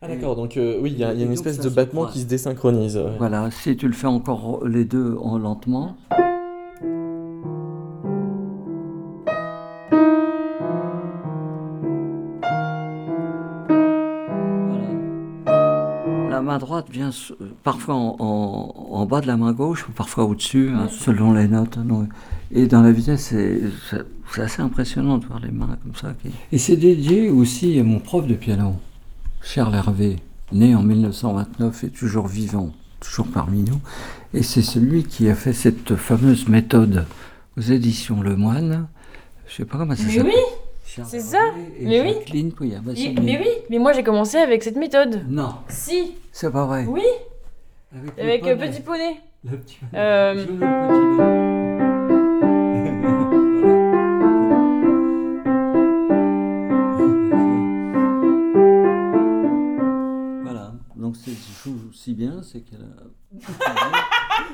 [0.00, 2.26] Ah d'accord, donc euh, oui, il y a, y une espèce de battement qui se
[2.26, 2.96] désynchronise.
[2.96, 3.12] ouais.
[3.18, 5.96] Voilà, si tu le fais encore les deux en lentement.
[16.52, 17.10] Main droite vient
[17.62, 21.48] parfois en, en- en bas de la main gauche, ou parfois au-dessus, hein, selon les
[21.48, 21.78] notes.
[21.78, 22.06] hein.
[22.50, 26.14] Et dans la vitesse, c'est assez impressionnant de voir les mains comme ça.
[26.20, 28.74] qui- Et c'est dédié aussi à mon prof de piano,
[29.42, 30.16] Charles Hervé,
[30.52, 33.80] né en 1929 et toujours vivant, toujours parmi nous.
[34.34, 37.06] Et c'est celui qui a fait cette fameuse méthode
[37.56, 38.86] aux éditions Le Moine.
[39.46, 40.32] Je sais pas comment ça Mais s'appelle.
[40.34, 40.40] oui,
[41.04, 41.38] c'est ça.
[41.78, 42.14] Et Mais oui.
[42.82, 45.24] Bah, mais, oui, mais moi j'ai commencé avec cette méthode.
[45.28, 46.84] Non, Si, c'est pas vrai.
[46.88, 47.02] oui,
[47.92, 48.68] Avec, le avec euh, poney.
[48.70, 49.20] Petit Poney.
[49.44, 49.90] Le petit poney.
[49.94, 51.42] Euh, Joue le petit poney.
[60.42, 61.32] Voilà, donc c'est
[61.64, 63.02] joue si bien, c'est qu'elle a.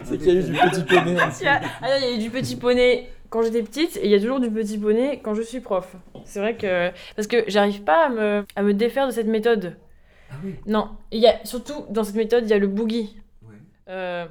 [0.04, 1.16] C'est qu'il y a eu du petit poney.
[1.46, 4.14] Ah non, il y a eu du Petit Poney quand j'étais petite et il y
[4.14, 5.96] a toujours du Petit Poney quand je suis prof.
[6.28, 6.90] C'est vrai que.
[7.16, 9.76] Parce que j'arrive pas à me, à me défaire de cette méthode.
[10.30, 10.54] Ah oui.
[10.66, 13.16] Non, il y a, surtout dans cette méthode, il y a le boogie.
[13.42, 13.56] Ouais.
[13.88, 14.26] Euh,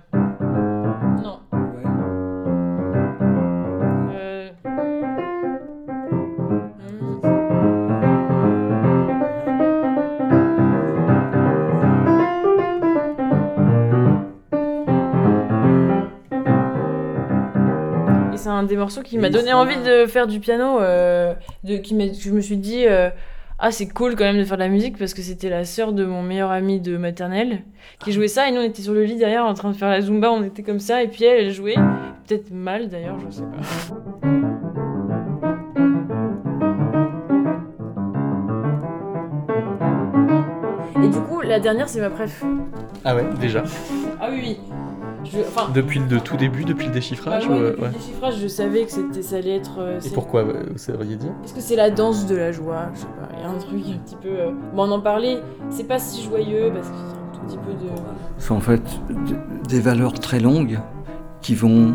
[18.57, 20.79] un des morceaux qui m'a donné envie de faire du piano.
[20.79, 23.09] euh, de, qui je me suis dit, euh,
[23.59, 25.93] ah, c'est cool quand même de faire de la musique parce que c'était la sœur
[25.93, 27.63] de mon meilleur ami de maternelle
[27.99, 28.47] qui jouait ça.
[28.47, 30.31] Et nous, on était sur le lit derrière en train de faire la zumba.
[30.31, 31.01] On était comme ça.
[31.03, 31.75] Et puis elle, elle jouait.
[32.27, 35.07] Peut-être mal d'ailleurs, je sais pas.
[41.03, 42.43] Et du coup, la dernière, c'est ma préf.
[43.05, 43.63] Ah ouais, déjà.
[44.19, 44.59] Ah oui, oui.
[45.31, 47.87] Je, enfin, Depuis le tout début, depuis le déchiffrage bah ouais, ou, euh, depuis ouais.
[47.89, 49.79] le déchiffrage, je savais que c'était, ça allait être.
[49.79, 52.89] euh, Et pourquoi euh, vous sauriez dire Parce que c'est la danse de la joie,
[52.93, 53.29] je sais pas.
[53.35, 54.29] Il y a un truc un petit peu.
[54.29, 55.37] euh, Bon, on en parlait,
[55.69, 57.89] c'est pas si joyeux parce qu'il y a un tout petit peu de.
[58.37, 58.81] C'est en fait
[59.67, 60.79] des valeurs très longues
[61.41, 61.93] qui vont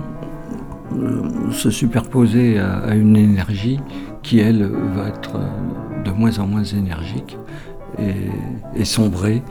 [1.51, 3.81] se superposer à, à une énergie
[4.23, 4.65] qui, elle,
[4.95, 5.33] va être
[6.05, 7.37] de moins en moins énergique
[7.99, 8.15] et,
[8.81, 9.43] et sombrer.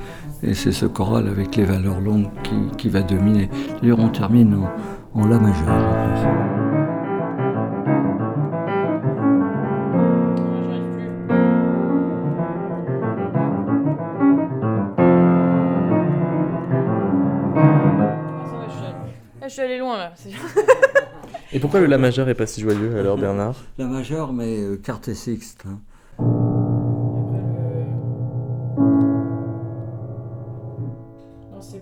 [0.43, 3.49] Et c'est ce choral avec les valeurs longues qui, qui va dominer.
[3.82, 5.67] D'ailleurs, on termine en, en La majeur.
[5.69, 7.32] en plus.
[10.67, 12.12] J'arrive plus.
[17.13, 18.86] Ah, ça va, je suis
[19.41, 20.13] Ah, suis allée loin là.
[21.54, 23.56] Et pourquoi le La majeur est pas si joyeux alors Bernard?
[23.77, 25.63] La majeure, mais euh, quarte et sixte.
[25.67, 25.80] hein.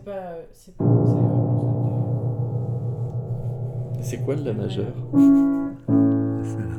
[0.10, 0.15] Pas.
[0.15, 0.43] euh,
[4.02, 4.88] C'est quoi le La majeur
[6.43, 6.78] C'est là.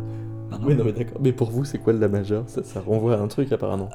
[0.50, 0.66] Pardon?
[0.66, 1.18] Oui non mais d'accord.
[1.20, 3.90] Mais pour vous c'est quoi le La majeur ça, ça renvoie à un truc apparemment.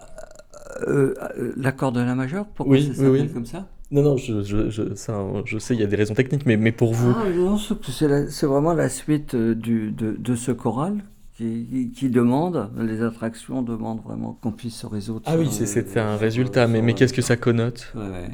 [0.87, 3.33] Euh, euh, L'accord de la majeure Pourquoi Oui, ça oui, s'appelle oui.
[3.33, 3.67] comme ça?
[3.91, 6.57] Non non je, je, je, ça, je sais il y a des raisons techniques mais,
[6.57, 7.13] mais pour vous.
[7.15, 10.97] Ah, non, c'est vraiment la suite euh, du, de, de ce choral
[11.37, 15.21] qui, qui- demande, les attractions demandent vraiment qu'on puisse se résoudre.
[15.25, 17.91] Ah oui euh, c'est un sur- résultat mais, mais qu'est-ce que ça connote?
[17.95, 18.29] Ouais, ouais.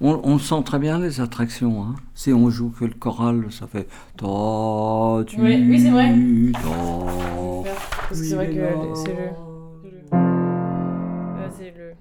[0.00, 1.82] On, on sent très bien les attractions.
[1.82, 1.94] Hein.
[2.14, 3.88] Si on joue que le choral, ça fait.
[4.18, 4.26] Ta,
[5.26, 6.14] tu, Ouais, oui, c'est vrai.
[6.52, 6.58] ta.
[8.08, 8.60] Parce que c'est vrai que
[8.94, 9.30] c'est le.
[11.50, 11.96] c'est le-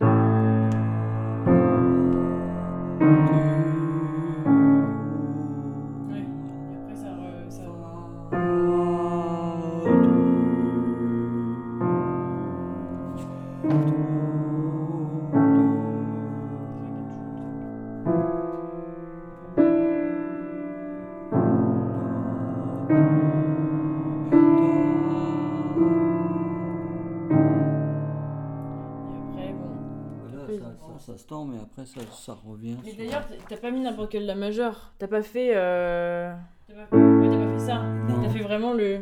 [31.32, 32.76] mais après ça, ça revient.
[32.84, 34.94] Mais sur- d'ailleurs, t'as pas mis n'importe quelle la majeure.
[35.00, 35.52] T'as pas fait.
[35.56, 36.34] Euh...
[36.68, 36.96] T'as pas...
[36.98, 37.82] Ouais, t'as pas fait ça.
[38.08, 38.22] Non.
[38.24, 39.00] T'as fait vraiment le.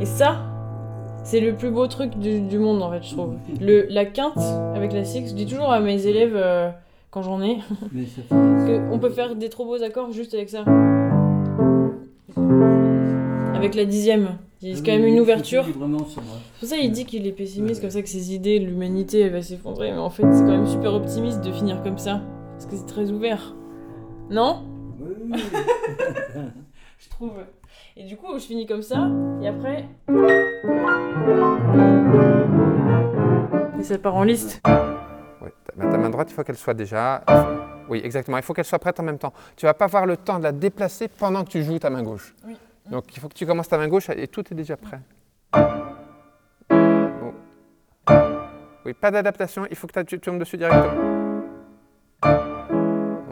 [0.00, 0.40] Et ça,
[1.24, 3.36] c'est le plus beau truc du, du monde en fait, je trouve.
[3.60, 4.38] Le, la quinte
[4.74, 6.70] avec la six, je dis toujours à mes élèves euh,
[7.10, 7.58] quand j'en ai
[7.92, 8.04] Mais
[8.90, 10.64] qu'on peut faire des trop beaux accords juste avec ça.
[13.54, 14.38] Avec la dixième.
[14.64, 15.64] Il y a quand même une ouverture.
[15.66, 19.32] C'est pour ça qu'il dit qu'il est pessimiste, comme ça que ses idées, l'humanité, elle
[19.32, 19.90] va s'effondrer.
[19.90, 22.20] Mais en fait, c'est quand même super optimiste de finir comme ça.
[22.52, 23.56] Parce que c'est très ouvert.
[24.30, 24.62] Non?
[25.00, 25.42] Oui,
[26.98, 27.32] Je trouve.
[27.96, 29.10] Et du coup, je finis comme ça,
[29.42, 29.88] et après.
[33.80, 34.62] Et ça part en liste.
[35.42, 37.24] Oui, ta, ta main droite, il faut qu'elle soit déjà.
[37.88, 38.36] Oui, exactement.
[38.36, 39.32] Il faut qu'elle soit prête en même temps.
[39.56, 42.04] Tu vas pas avoir le temps de la déplacer pendant que tu joues ta main
[42.04, 42.32] gauche.
[42.46, 42.54] Oui.
[42.90, 45.00] Donc il faut que tu commences ta main gauche et tout est déjà prêt.
[46.70, 47.32] Bon.
[48.84, 49.66] Oui, pas d'adaptation.
[49.70, 50.92] Il faut que tu tombes dessus directement.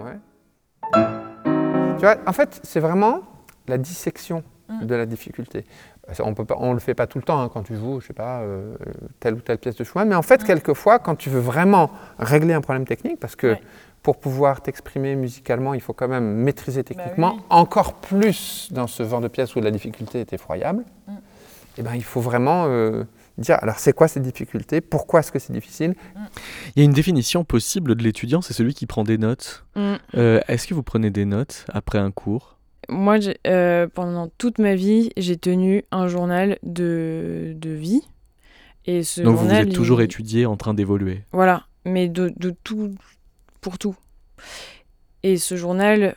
[0.04, 0.18] Ouais.
[0.94, 3.22] Tu vois, en fait, c'est vraiment
[3.66, 4.86] la dissection Mm.
[4.86, 5.64] de la difficulté.
[6.20, 8.38] On on le fait pas tout le temps hein, quand tu joues, je sais pas,
[8.42, 8.76] euh,
[9.18, 10.46] telle ou telle pièce de Schumann, mais en fait, Mm.
[10.46, 13.60] quelquefois, quand tu veux vraiment régler un problème technique, parce que Ouais.
[14.02, 17.44] Pour pouvoir t'exprimer musicalement, il faut quand même maîtriser techniquement, Bah oui.
[17.50, 21.12] encore plus dans ce genre de pièce où la difficulté est effroyable, Mm.
[21.78, 23.04] et ben, il faut vraiment euh,
[23.38, 24.80] dire, alors c'est quoi cette difficulté?
[24.80, 25.94] Pourquoi est-ce que c'est difficile?
[26.74, 29.64] Il y a une définition possible de l'étudiant c'est celui qui prend des notes.
[29.76, 29.94] Mm.
[30.16, 32.56] Euh, Est-ce que vous prenez des notes après un cours?
[32.88, 38.02] Moi, j'ai- euh, pendant toute ma vie, j'ai tenu un journal de, de vie.
[38.86, 41.22] Et ce Donc vous vous journal, êtes toujours il- étudié en train d'évoluer.
[41.32, 42.94] Voilà, mais de, de tout,
[43.61, 43.96] pour tout.
[45.23, 46.16] Et ce journal,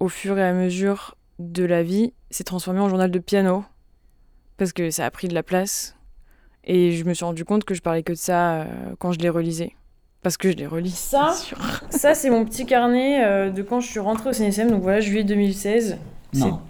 [0.00, 3.64] au fur et à mesure de la vie, s'est transformé en journal de piano.
[4.56, 5.96] Parce que ça a pris de la place.
[6.64, 8.64] Et je me suis rendu compte que je parlais que de ça euh,
[8.98, 9.72] quand je les relisais.
[10.22, 10.90] Parce que je les relis.
[10.90, 11.34] Ça,
[11.90, 14.70] ça c'est mon petit carnet euh, de quand je suis rentrée au CNSM.
[14.70, 15.98] Donc voilà, juillet 2016.
[16.34, 16.60] Non.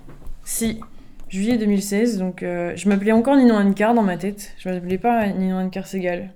[0.45, 0.81] Si,
[1.29, 2.19] juillet 2016.
[2.19, 4.55] Donc euh, je m'appelais encore Ninon Ancar dans ma tête.
[4.59, 6.33] Je m'appelais pas Ninon Ancar Segal.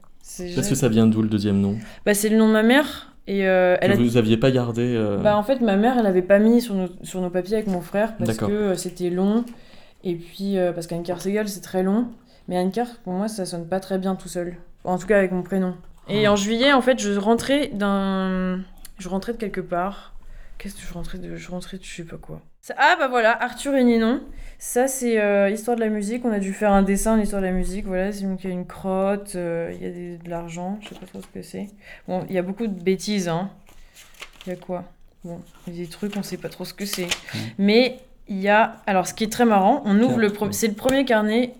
[0.54, 1.76] Parce que ça vient d'où le deuxième nom?
[2.04, 3.15] Bah, c'est le nom de ma mère.
[3.28, 4.00] Et euh, elle Que a...
[4.00, 6.74] vous aviez pas gardé euh, bah, en fait, ma mère, elle avait pas mis sur
[6.74, 9.44] nos, sur nos papiers avec mon frère parce que euh, c'était long.
[10.04, 12.06] Et puis, euh, parce qu'Anne-Claire Segal, c'est très long.
[12.48, 14.56] Mais Anne-Claire, pour moi, ça sonne pas très bien tout seul.
[14.84, 15.74] En tout cas, avec mon prénom.
[16.08, 18.60] Et en juillet, en fait, je rentrais d'un.
[18.98, 20.12] Je rentrais de quelque part.
[20.58, 21.36] Qu'est-ce que je rentrais de.
[21.36, 22.40] Je rentrais de je sais pas quoi.
[22.62, 24.22] Ça- Ah, bah voilà, Arthur et Ninon.
[24.58, 26.24] Ça, c'est euh, Histoire de la musique.
[26.24, 27.84] On a dû faire un dessin d'Histoire de la musique.
[27.86, 30.78] Voilà, c'est donc il y a une crotte, euh, il y a des- de l'argent.
[30.82, 31.66] Je sais pas trop ce que c'est.
[32.08, 33.50] Bon, il y a beaucoup de bêtises, hein.
[34.46, 34.84] Il y a quoi?
[35.24, 37.08] Bon, il y a des trucs, on sait pas trop ce que c'est.
[37.58, 38.76] Mais il y a.
[38.86, 40.30] Alors, ce qui est très marrant, on ouvre le.
[40.30, 41.52] pre- C'est le premier carnet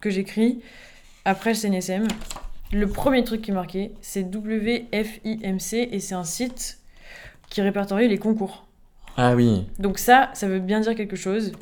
[0.00, 0.60] que j'écris
[1.24, 2.06] après le CNSM.
[2.72, 6.78] Le premier truc qui est marqué, c'est WFIMC et c'est un site
[7.50, 8.66] qui répertorie les concours.
[9.16, 9.66] Ah oui.
[9.78, 11.52] Donc ça, ça veut bien dire quelque chose.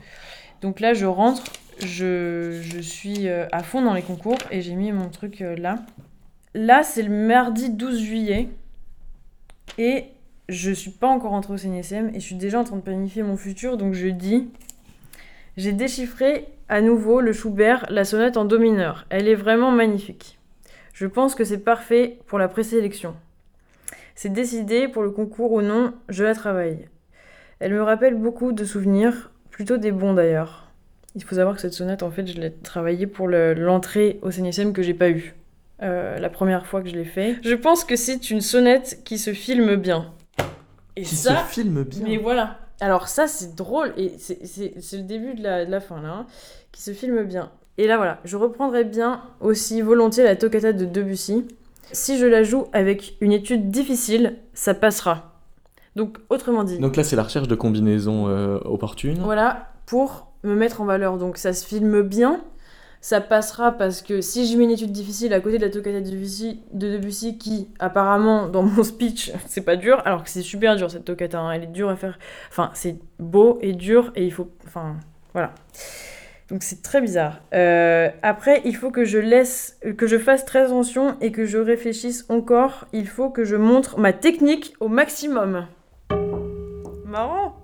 [0.61, 1.43] Donc là, je rentre,
[1.81, 5.57] je, je suis euh, à fond dans les concours et j'ai mis mon truc euh,
[5.57, 5.77] là.
[6.55, 8.49] Là, c'est le mardi 12 juillet
[9.77, 10.05] et
[10.49, 13.23] je suis pas encore rentrée au CNSM et je suis déjà en train de planifier
[13.23, 13.77] mon futur.
[13.77, 14.49] Donc je dis,
[15.57, 19.07] j'ai déchiffré à nouveau le Schubert, la sonate en do mineur.
[19.11, 20.39] Elle est vraiment magnifique.
[20.93, 23.15] Je pense que c'est parfait pour la présélection.
[24.21, 26.89] C'est décidé pour le concours ou non, je la travaille.
[27.61, 30.73] Elle me rappelle beaucoup de souvenirs, plutôt des bons d'ailleurs.
[31.15, 34.33] Il faut savoir que cette sonate, en fait, je l'ai travaillée pour le- l'entrée au
[34.33, 35.37] CNSM que j'ai pas eu.
[35.85, 37.37] Euh, la première fois que je l'ai fait.
[37.45, 40.13] Je pense que c'est une sonate qui se filme bien.
[40.97, 42.05] Et Qui ça, se filme bien.
[42.09, 42.59] mais voilà.
[42.81, 46.27] Alors ça, c'est drôle et c'est le début de la, de la fin là, hein,
[46.73, 47.53] qui se filme bien.
[47.77, 51.47] Et là voilà, je reprendrai bien aussi volontiers la toccata de Debussy.
[51.93, 55.41] Si je la joue avec une étude difficile, ça passera.
[55.97, 59.19] Donc autrement dit, Donc là, c'est la recherche de combinaisons euh, opportunes.
[59.21, 61.17] voilà, pour me mettre en valeur.
[61.19, 62.41] Donc ça se filme bien,
[63.01, 66.01] ça passera parce que si je mets une étude difficile à côté de la toccata
[66.01, 70.43] de Debussy, de Debussy qui apparemment dans mon speech c'est pas dur, alors que c'est
[70.43, 72.19] super dur cette toccata, hein, elle est dure à faire.
[72.51, 74.97] Enfin c'est beau et dur et il faut, enfin
[75.33, 75.53] voilà.
[76.51, 77.43] Donc c'est très bizarre.
[77.53, 81.59] Euh, après, il faut que je laisse, que je fasse très attention et que je
[81.59, 82.87] réfléchisse encore.
[82.93, 85.67] Il faut que je montre ma technique au maximum.
[87.05, 87.58] Marrant.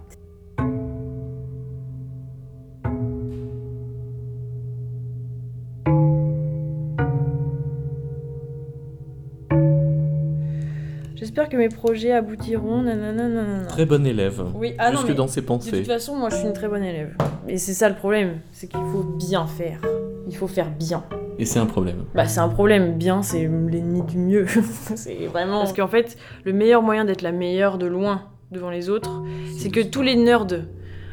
[11.35, 12.83] J'espère que mes projets aboutiront.
[12.83, 13.67] Nanana, nanana.
[13.67, 14.41] Très bon élève.
[14.55, 15.79] Oui, ah non, Jusque mais dans ses de pensées.
[15.79, 17.17] toute façon, moi je suis une très bonne élève.
[17.49, 19.81] Et c'est ça le problème, c'est qu'il faut bien faire.
[20.29, 21.03] Il faut faire bien.
[21.41, 22.05] Et c'est un problème.
[22.15, 24.47] Bah c'est un problème, bien c'est l'ennemi du mieux.
[24.95, 25.59] c'est vraiment...
[25.59, 29.21] Parce qu'en fait, le meilleur moyen d'être la meilleure de loin devant les autres,
[29.59, 30.47] c'est que tous les nerds,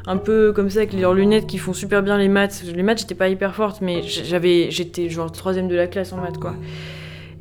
[0.05, 2.99] un peu comme ça avec leurs lunettes qui font super bien les maths, les maths
[2.99, 6.53] j'étais pas hyper forte, mais j'avais, j'étais genre troisième de la classe en maths quoi.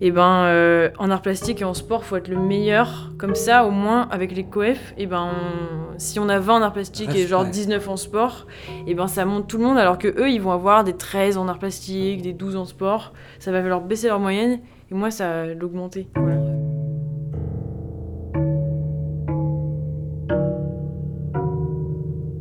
[0.03, 3.67] Et ben euh, en art plastique et en sport faut être le meilleur, comme ça
[3.67, 7.15] au moins avec les coefs, et ben on- si on a 20 en art plastique
[7.15, 7.53] et genre Respect.
[7.67, 8.47] 19 en sport,
[8.87, 11.37] et ben ça monte tout le monde alors que eux ils vont avoir des 13
[11.37, 14.61] en art plastique, des 12 en sport, ça va leur baisser leur moyenne
[14.91, 16.09] et moi ça va l'augmenter.
[16.17, 16.41] Voilà.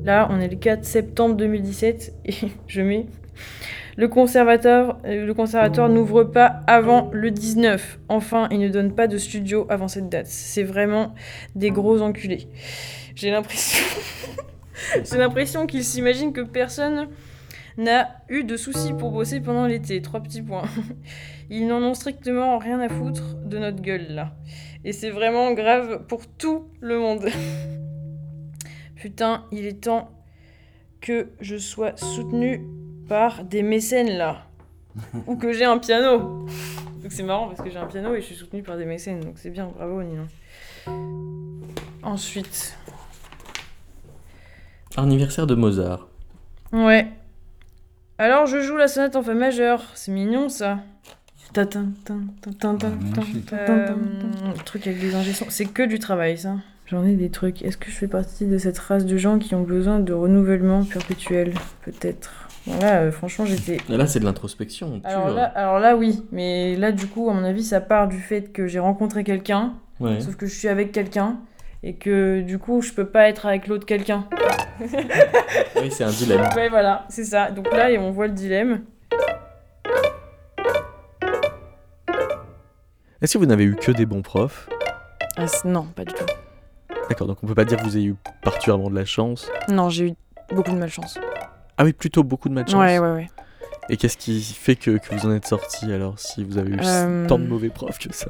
[0.03, 2.33] Là, on est le 4 septembre 2017 et
[2.67, 3.05] je mets
[3.99, 7.99] le conservateur, euh, conservatoire n'ouvre pas avant le 19.
[8.07, 10.27] Enfin, il ne donne pas de studio avant cette date.
[10.27, 11.13] C'est vraiment
[11.53, 12.47] des gros enculés.
[13.13, 13.83] J'ai l'impression
[15.03, 17.09] J'ai l'impression qu'ils s'imaginent que personne
[17.77, 20.01] n'a eu de soucis pour bosser pendant l'été.
[20.01, 20.63] Trois petits points.
[21.49, 24.31] Ils n'en ont strictement rien à foutre de notre gueule là.
[24.85, 27.25] Et c'est vraiment grave pour tout le monde.
[28.95, 30.09] Putain, il est temps
[31.01, 32.63] que je sois soutenu
[33.09, 34.45] par des mécènes là.
[35.27, 36.45] Ou que j'ai un piano.
[37.01, 39.19] Donc c'est marrant parce que j'ai un piano et je suis soutenue par des mécènes.
[39.19, 40.23] Donc c'est bien, bravo Nino.
[42.03, 42.77] Ensuite.
[44.95, 46.07] Anniversaire de Mozart.
[46.71, 47.07] Ouais.
[48.17, 49.83] Alors je joue la sonate en fa majeur.
[49.95, 50.79] C'est mignon ça.
[51.57, 51.65] Euh,
[54.55, 56.57] le truc avec les ingé C'est que du travail ça.
[56.85, 57.63] J'en ai des trucs.
[57.63, 60.83] Est-ce que je fais partie de cette race de gens qui ont besoin de renouvellement
[60.83, 61.53] perpétuel?
[61.83, 62.48] Peut-être.
[62.81, 65.01] Là, euh, franchement, j'étais Et Là, c'est de l'introspection.
[65.03, 66.23] Alors là, alors là, oui.
[66.31, 69.73] Mais là, du coup, à mon avis, ça part du fait que j'ai rencontré quelqu'un,
[69.99, 70.21] Ouais.
[70.21, 71.37] sauf que je suis avec quelqu'un,
[71.83, 74.25] et que du coup, je peux pas être avec l'autre quelqu'un.
[75.81, 76.41] Oui, c'est un dilemme.
[76.55, 77.51] Ouais, voilà, c'est ça.
[77.51, 78.81] Donc là, et on voit le dilemme.
[83.21, 84.69] Est-ce que vous n'avez eu que des bons profs?
[85.37, 86.25] Ah, non, pas du tout.
[87.09, 89.49] D'accord, donc on peut pas dire que vous ayez eu particulièrement de la chance?
[89.67, 90.13] Non, j'ai eu
[90.53, 91.17] beaucoup de malchance.
[91.79, 92.75] Ah oui, plutôt beaucoup de malchance.
[92.79, 93.27] Ouais, ouais, ouais.
[93.89, 96.79] Et qu'est-ce qui fait que, que vous en êtes sorti alors si vous avez eu
[96.83, 98.27] Euh, tant de mauvais profs que ça?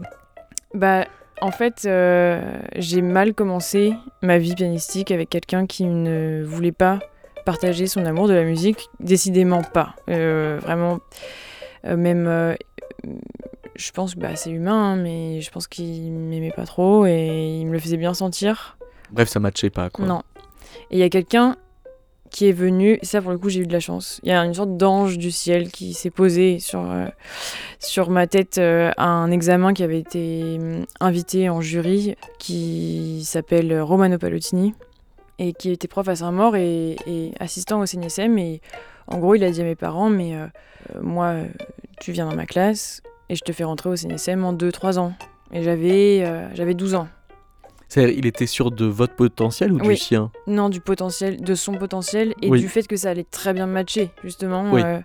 [0.75, 1.05] Bah,
[1.41, 6.99] en fait, euh, j'ai mal commencé ma vie pianistique avec quelqu'un qui ne voulait pas
[7.43, 9.95] partager son amour de la musique, décidément pas.
[10.09, 10.99] Euh, vraiment,
[11.83, 12.55] même,
[13.75, 17.57] je pense que bah, c'est humain, hein, mais je pense qu'il m'aimait pas trop et
[17.59, 18.77] il me le faisait bien sentir.
[19.11, 20.05] Bref, ça matchait pas, quoi.
[20.05, 20.21] Non.
[20.91, 21.55] Et il y a quelqu'un
[22.30, 24.19] qui est venu, ça pour le coup j'ai eu de la chance.
[24.23, 27.05] Il y a une sorte d'ange du ciel qui s'est posé sur, euh,
[27.80, 33.23] sur ma tête euh, à un examen qui avait été hum, invité en jury, qui
[33.25, 34.73] s'appelle Romano Pallottini,
[35.39, 38.38] et qui était prof à Saint-Maur et, et assistant au CNSM.
[38.38, 38.61] Et
[39.07, 40.47] en gros, il a dit à mes parents, mais euh,
[41.01, 41.36] moi,
[41.99, 45.13] tu viens dans ma classe et je te fais rentrer au CNSM en 2-3 ans.
[45.51, 46.23] Et j'avais
[46.53, 47.07] j'avais 12 ans.
[47.95, 52.33] Il était sûr de votre potentiel ou du sien Non, du potentiel, de son potentiel
[52.41, 52.59] et Oui.
[52.59, 54.71] du fait que ça allait très bien matcher, justement.
[54.71, 54.81] Oui.
[54.83, 54.99] Euh,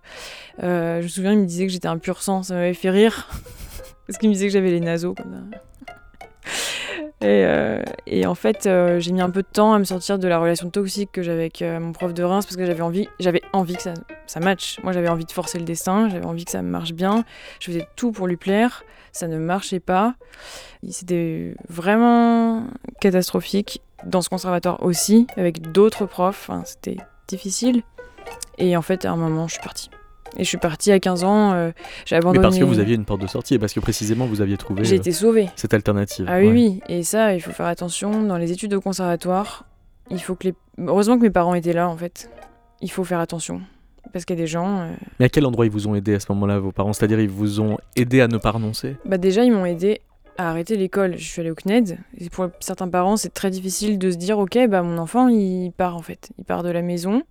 [0.62, 2.90] euh, je me souviens, il me disait que j'étais un pur sang, ça m'avait fait
[2.90, 3.28] rire.
[4.06, 5.58] Parce qu'il me disait que j'avais les naseaux comme ça.
[7.20, 8.68] Et, euh, et en fait,
[8.98, 11.42] j'ai mis un peu de temps à me sortir de la relation toxique que j'avais
[11.42, 13.94] avec mon prof de Reims parce que j'avais envie, j'avais envie que ça,
[14.26, 14.78] ça matche.
[14.82, 17.24] Moi, j'avais envie de forcer le destin, j'avais envie que ça marche bien.
[17.60, 18.84] Je faisais tout pour lui plaire,
[19.14, 20.14] ça ne marchait pas.
[20.90, 22.66] C'était vraiment
[23.00, 26.50] catastrophique dans ce conservatoire aussi, avec d'autres profs.
[26.64, 26.96] C'était
[27.28, 27.82] difficile.
[28.58, 29.88] Et en fait, à un moment, je suis partie.
[30.36, 31.70] Et je suis partie à 15 ans, euh,
[32.06, 32.42] j'ai Mais abandonné.
[32.42, 34.84] parce que vous aviez une porte de sortie et parce que précisément vous aviez trouvé
[34.84, 35.48] J'ai euh, été sauvée.
[35.54, 36.26] cette alternative.
[36.28, 36.52] Ah oui, ouais.
[36.52, 36.80] oui.
[36.88, 38.24] Et ça, il faut faire attention.
[38.24, 39.64] Dans les études au conservatoire,
[40.10, 40.54] il faut que les...
[40.84, 42.30] Heureusement que mes parents étaient là, en fait.
[42.80, 43.62] Il faut faire attention.
[44.14, 44.82] Parce qu'il y a des gens...
[44.82, 46.92] euh, Mais à quel endroit ils vous ont aidé à ce moment-là, vos parents?
[46.92, 48.96] C'est-à-dire, ils vous ont aidé à ne pas renoncer?
[49.04, 50.00] Bah déjà, ils m'ont aidé
[50.38, 51.18] à arrêter l'école.
[51.18, 51.98] Je suis allée au CNED.
[52.18, 55.72] Et pour certains parents, c'est très difficile de se dire, ok, bah mon enfant, il
[55.72, 56.30] part en fait.
[56.38, 57.24] Il part de la maison.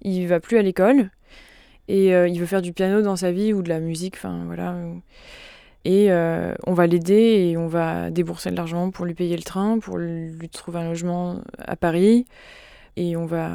[0.00, 1.10] Il va plus à l'école.
[1.88, 4.14] Et euh, il veut faire du piano dans sa vie ou de la musique.
[4.14, 4.74] Enfin, voilà.
[5.84, 9.42] Et euh, on va l'aider et on va débourser de l'argent pour lui payer le
[9.42, 12.24] train, pour lui trouver un logement à Paris.
[12.96, 13.50] Et on va,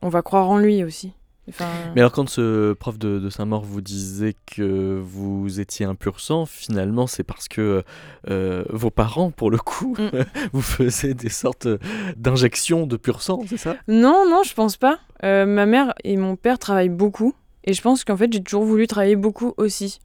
[0.00, 1.12] on va croire en lui aussi.
[1.48, 5.94] Enfin, Mais alors, quand ce prof de, de Saint-Maur vous disait que vous étiez un
[5.94, 7.82] pur sang, finalement, c'est parce que
[8.28, 10.24] euh, vos parents, pour le coup, Mm.
[10.52, 11.68] vous faisaient des sortes
[12.16, 13.76] d'injections de pur sang, c'est ça?
[13.86, 14.98] Non, non, je pense pas.
[15.24, 17.34] Euh, ma mère et mon père travaillent beaucoup.
[17.64, 20.00] Et je pense qu'en fait, j'ai toujours voulu travailler beaucoup aussi.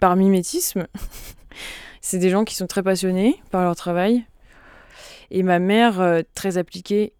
[0.00, 0.86] Par mimétisme.
[2.00, 4.24] C'est des gens qui sont très passionnés par leur travail.
[5.30, 7.14] Et ma mère, euh, très appliquée,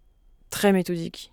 [0.50, 1.32] très méthodique.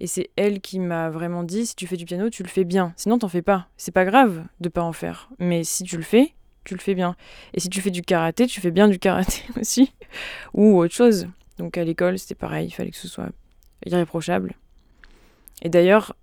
[0.00, 2.64] Et c'est elle qui m'a vraiment dit si tu fais du piano, tu le fais
[2.64, 2.92] bien.
[2.96, 3.68] Sinon, t'en fais pas.
[3.76, 5.28] C'est pas grave de pas en faire.
[5.38, 6.34] Mais si tu le fais,
[6.64, 7.16] tu le fais bien.
[7.52, 9.92] Et si tu fais du karaté, tu fais bien du karaté aussi.
[10.52, 11.28] Ou autre chose.
[11.58, 12.68] Donc à l'école, c'était pareil.
[12.68, 13.30] Il fallait que ce soit
[13.84, 14.54] irréprochable.
[15.62, 16.14] Et d'ailleurs,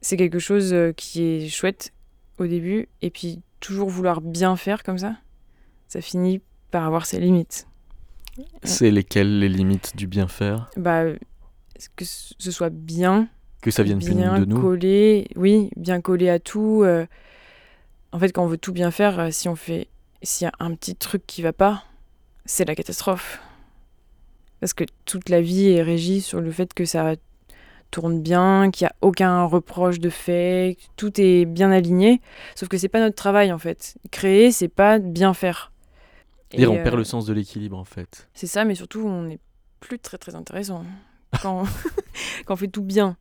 [0.00, 1.92] c'est quelque chose euh, qui est chouette
[2.38, 5.16] au début, et puis toujours vouloir bien faire comme ça,
[5.88, 6.40] ça finit
[6.70, 7.66] par avoir ses limites.
[8.62, 10.70] C'est lesquelles les limites du bien faire?
[10.76, 11.04] Bah,
[11.96, 13.28] que ce soit bien,
[13.60, 16.82] Que ça vienne plus bien de nous collé, oui, bien collé à tout.
[16.84, 17.06] euh,
[18.12, 19.88] En fait, quand on veut tout bien faire, euh, si on fait,
[20.22, 21.84] s'il y a un petit truc qui va pas,
[22.44, 23.40] c'est la catastrophe.
[24.60, 27.14] Parce que toute la vie est régie sur le fait que ça
[27.90, 32.20] tourne bien, qu'il n'y a aucun reproche de fait, que tout est bien aligné.
[32.54, 33.96] Sauf que c'est pas notre travail en fait.
[34.10, 35.72] Créer, c'est pas bien faire.
[36.52, 38.28] Et, on perd euh, le sens de l'équilibre, en fait.
[38.34, 39.38] c'est ça, mais surtout, on n'est
[39.80, 40.84] plus très très intéressant
[41.40, 41.64] quand,
[42.44, 43.16] quand on fait tout bien.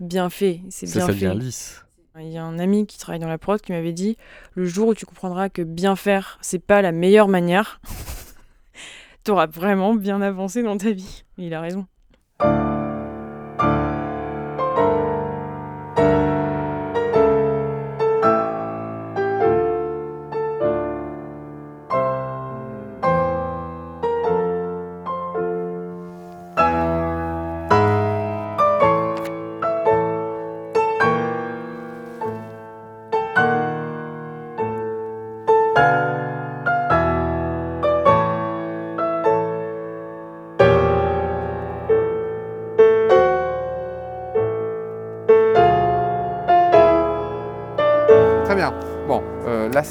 [0.00, 1.12] Bien fait, c'est bien ça fait.
[1.12, 1.84] devient lisse.
[2.20, 4.16] Il y a un ami qui travaille dans la prod qui m'avait dit
[4.54, 7.80] le jour où tu comprendras que bien faire, c'est pas la meilleure manière,
[9.24, 11.24] t'auras vraiment bien avancé dans ta vie.
[11.38, 11.86] Et il a raison.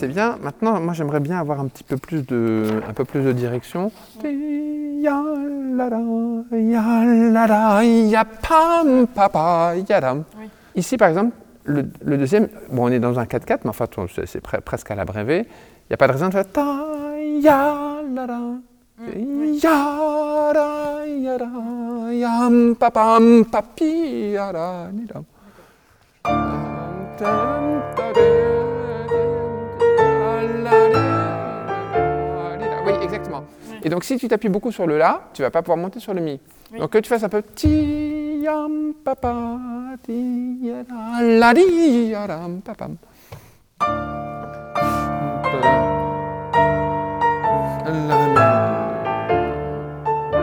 [0.03, 0.37] C'est bien.
[0.43, 3.89] Maintenant, moi j'aimerais bien avoir un petit peu plus de, un peu plus de direction.
[10.37, 10.49] Oui.
[10.75, 11.31] Ici par exemple,
[11.63, 14.91] le, le deuxième, bon on est dans un 4-4, mais enfin c'est c'est pre- presque
[14.91, 15.41] à la brevet.
[15.83, 16.83] Il n'y a pas de raison de faire ta,
[17.39, 18.41] ya la da.
[27.17, 28.32] Ya
[33.03, 33.43] Exactement.
[33.83, 36.13] Et donc, si tu t'appuies beaucoup sur le La, tu vas pas pouvoir monter sur
[36.13, 36.39] le Mi.
[36.71, 36.79] Oui.
[36.79, 39.59] Donc, que tu fasses un peu ti, yam papa
[40.07, 40.83] ya
[41.21, 42.95] la di ya ram papam.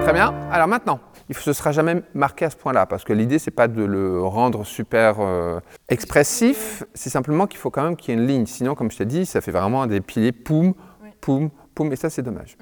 [0.02, 0.34] Très bien.
[0.50, 3.68] Alors maintenant, il ne sera jamais marqué à ce point-là, parce que l'idée, c'est pas
[3.68, 8.20] de le rendre super euh, expressif, c'est simplement qu'il faut quand même qu'il y ait
[8.20, 8.46] une ligne.
[8.46, 10.74] Sinon, comme je t'ai dit, ça fait vraiment des piliers poum,
[11.20, 11.50] poum,
[11.80, 12.56] poum, et ça, c'est dommage.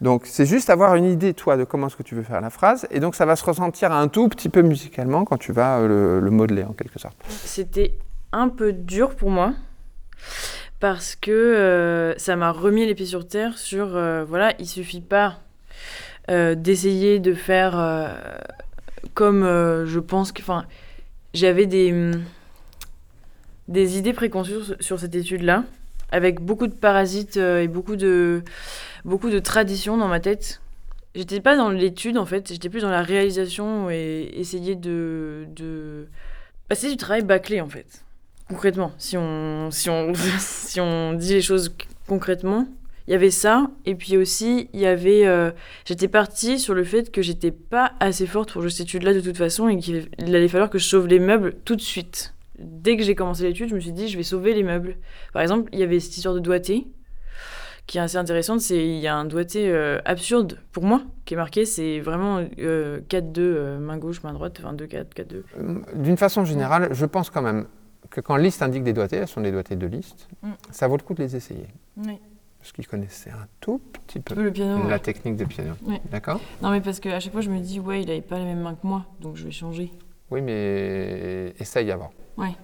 [0.00, 2.50] Donc, c'est juste avoir une idée, toi, de comment est-ce que tu veux faire la
[2.50, 5.78] phrase, et donc ça va se ressentir un tout petit peu musicalement quand tu vas
[5.78, 7.16] euh, le, le modeler, en quelque sorte.
[7.28, 7.94] C'était
[8.32, 9.54] un peu dur pour moi
[10.78, 15.00] parce que euh, ça m'a remis les pieds sur terre sur euh, voilà il suffit
[15.00, 15.40] pas
[16.30, 18.08] euh, d'essayer de faire euh,
[19.14, 20.64] comme euh, je pense que enfin
[21.34, 22.22] j'avais des hum,
[23.68, 25.64] des idées préconçues sur, sur cette étude là
[26.10, 28.42] avec beaucoup de parasites euh, et beaucoup de
[29.04, 30.60] beaucoup de traditions dans ma tête
[31.14, 36.06] j'étais pas dans l'étude en fait j'étais plus dans la réalisation et essayer de de
[36.68, 38.04] passer du travail bâclé en fait
[38.50, 41.72] concrètement, si on, si on, si on dit les choses
[42.06, 42.66] concrètement,
[43.06, 43.70] il y avait ça.
[43.86, 45.26] Et puis aussi, il y avait.
[45.26, 45.50] euh,
[45.86, 49.36] j'étais partie sur le fait que j'étais pas assez forte pour cette étude-là de toute
[49.36, 52.34] façon et qu'il allait falloir que je sauve les meubles tout de suite.
[52.60, 54.96] Dès que j'ai commencé l'étude, je me suis dit, je vais sauver les meubles.
[55.32, 56.86] Par exemple, il y avait cette histoire de doigté
[57.86, 58.60] qui est assez intéressante.
[58.60, 61.64] C'est il y a un doigté euh, absurde pour moi qui est marqué.
[61.64, 65.42] C'est vraiment euh, 4-2, euh, main gauche, main droite, enfin 2-4, 4-2.
[65.58, 67.66] Euh, D'une façon générale, je pense quand même
[68.10, 70.50] que quand liste indique des doigtés, elles sont des doigtés de liste, Mm.
[70.70, 71.66] ça vaut le coup de les essayer.
[71.96, 72.18] Oui.
[72.58, 74.82] Parce qu'ils connaissaient un tout petit peu Le piano.
[74.82, 74.98] la ouais.
[74.98, 75.72] technique de piano.
[75.86, 76.00] Ouais.
[76.10, 76.40] D'accord?
[76.62, 78.60] Non, mais parce qu'à chaque fois, je me dis, ouais, il avait pas les mêmes
[78.60, 79.90] mains que moi, donc je vais changer.
[80.30, 82.10] Oui, mais essaye avant.
[82.40, 82.56] Ouais.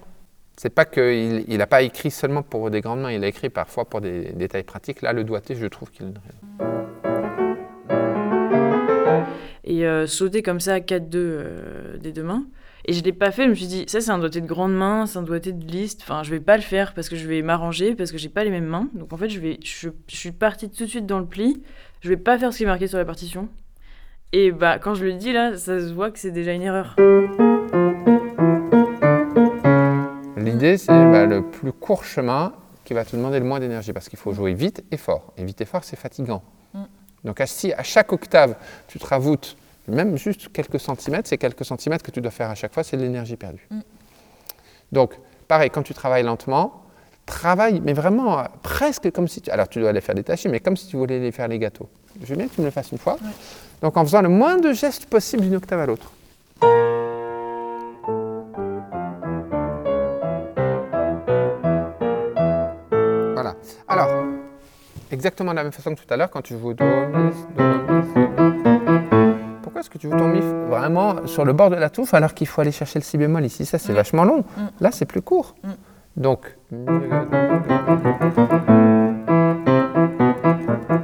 [0.57, 3.85] C'est pas qu'il n'a pas écrit seulement pour des grandes mains, il a écrit parfois
[3.85, 5.03] pour des détails pratiques.
[5.03, 6.11] Là, le doigté, je trouve qu'il.
[9.63, 12.45] Et euh, sauter comme ça à 4-2 euh, des deux mains.
[12.85, 14.73] Et je l'ai pas fait, je me suis dit, ça c'est un doigté de grande
[14.73, 17.27] main, c'est un doigté de liste, enfin je vais pas le faire parce que je
[17.27, 18.87] vais m'arranger, parce que j'ai pas les mêmes mains.
[18.93, 21.61] Donc en fait, je, vais, je, je suis partie tout de suite dans le pli,
[21.99, 23.49] je vais pas faire ce qui est marqué sur la partition.
[24.31, 26.95] Et bah quand je le dis là, ça se voit que c'est déjà une erreur.
[30.37, 32.53] L'idée, c'est bah, le plus court chemin
[32.85, 35.33] qui va te demander le moins d'énergie parce qu'il faut jouer vite et fort.
[35.37, 36.43] Et vite et fort, c'est fatigant.
[36.73, 36.83] Mm.
[37.25, 38.55] Donc, si à chaque octave,
[38.87, 39.57] tu te rajoutes
[39.87, 42.97] même juste quelques centimètres, c'est quelques centimètres que tu dois faire à chaque fois, c'est
[42.97, 43.67] de l'énergie perdue.
[43.69, 43.79] Mm.
[44.91, 45.13] Donc,
[45.47, 46.83] pareil, quand tu travailles lentement,
[47.25, 49.49] travaille, mais vraiment euh, presque comme si tu.
[49.49, 51.89] Alors, tu dois les faire détacher, mais comme si tu voulais les faire les gâteaux.
[52.21, 53.17] Je veux bien que tu me le fasses une fois.
[53.81, 56.11] Donc, en faisant le moins de gestes possible d'une octave à l'autre.
[63.97, 64.25] Alors,
[65.11, 67.63] exactement de la même façon que tout à l'heure, quand tu joues do, mi, do,
[67.63, 68.51] mi.
[69.63, 70.39] Pourquoi est-ce que tu joues ton mi
[70.69, 73.43] vraiment sur le bord de la touffe alors qu'il faut aller chercher le si bémol
[73.43, 73.65] ici?
[73.65, 74.43] Ça, c'est vachement long.
[74.81, 75.55] Là, c'est plus court.
[76.15, 76.55] Donc.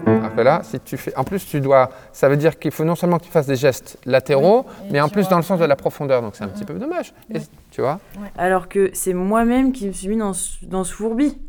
[0.05, 1.15] Alors que là, si tu fais.
[1.15, 1.89] En plus, tu dois.
[2.11, 5.09] Ça veut dire qu'il faut non seulement que tu fasses des gestes latéraux, mais en
[5.09, 6.21] plus dans le sens de la profondeur.
[6.21, 7.11] Donc, c'est un petit peu dommage.
[7.33, 7.39] Et-
[7.71, 7.99] tu vois?
[8.37, 11.39] Alors que c'est moi-même qui me suis mis dans ce, dans ce fourbi,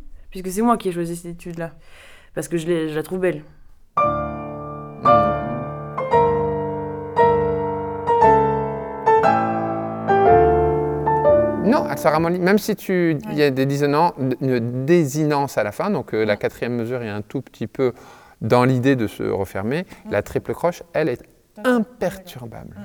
[0.41, 1.71] puisque c'est moi qui ai choisi cette étude-là.
[2.33, 3.43] Parce que je, la trouve belle.
[11.63, 12.39] Non, elle sera ramollie.
[12.39, 16.35] Même si tu, il y a des une désinence à la fin, donc euh, la
[16.35, 17.93] quatrième mesure est un tout petit peu
[18.41, 19.85] dans l'idée de se refermer.
[20.09, 21.23] La triple croche, elle est
[21.63, 22.75] imperturbable.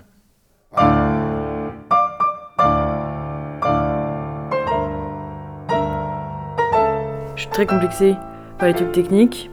[7.53, 8.16] Très complexée
[8.59, 9.51] par les trucs techniques.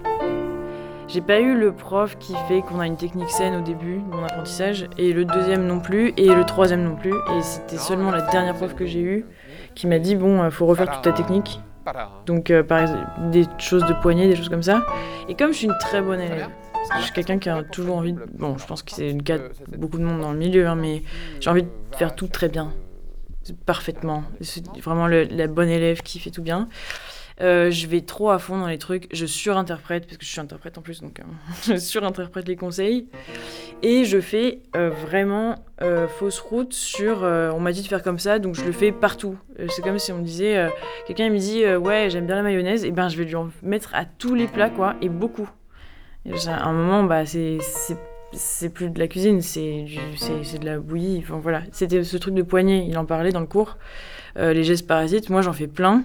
[1.08, 4.16] J'ai pas eu le prof qui fait qu'on a une technique saine au début de
[4.16, 7.14] mon apprentissage, et le deuxième non plus, et le troisième non plus.
[7.14, 9.26] Et c'était seulement la dernière prof que j'ai eue
[9.74, 11.62] qui m'a dit bon, euh, faut refaire toute ta technique.
[12.26, 14.86] Donc, euh, par exemple, des choses de poignet, des choses comme ça.
[15.30, 16.50] Et comme je suis une très bonne élève,
[16.98, 18.26] je suis quelqu'un qui a toujours envie de.
[18.38, 20.76] Bon, je pense que c'est le cas de beaucoup de monde dans le milieu, hein,
[20.76, 21.04] mais
[21.40, 22.74] j'ai envie de faire tout très bien.
[23.66, 24.24] Parfaitement.
[24.42, 26.68] C'est vraiment le- la bonne élève qui fait tout bien.
[27.40, 30.40] Euh, je vais trop à fond dans les trucs, je surinterprète, parce que je suis
[30.40, 31.24] interprète en plus, donc euh,
[31.68, 33.08] je surinterprète les conseils.
[33.84, 35.56] Et je fais euh, vraiment
[36.18, 39.38] fausse route sur on m'a dit de faire comme ça, donc je le fais partout.
[39.70, 40.68] C'est comme si on me disait,
[41.06, 43.94] quelqu'un me dit ouais, j'aime bien la mayonnaise, et ben je vais lui en mettre
[43.94, 45.48] à tous les plats, quoi, et beaucoup.
[46.48, 47.60] À un moment, bah, c'est.
[47.62, 51.24] c'est- plus de la cuisine, c'est de la bouillie.
[51.30, 52.86] Voilà, c'était ce truc de poignet.
[52.88, 53.78] Il en parlait dans le cours.
[54.36, 56.04] Les gestes parasites, moi j'en fais plein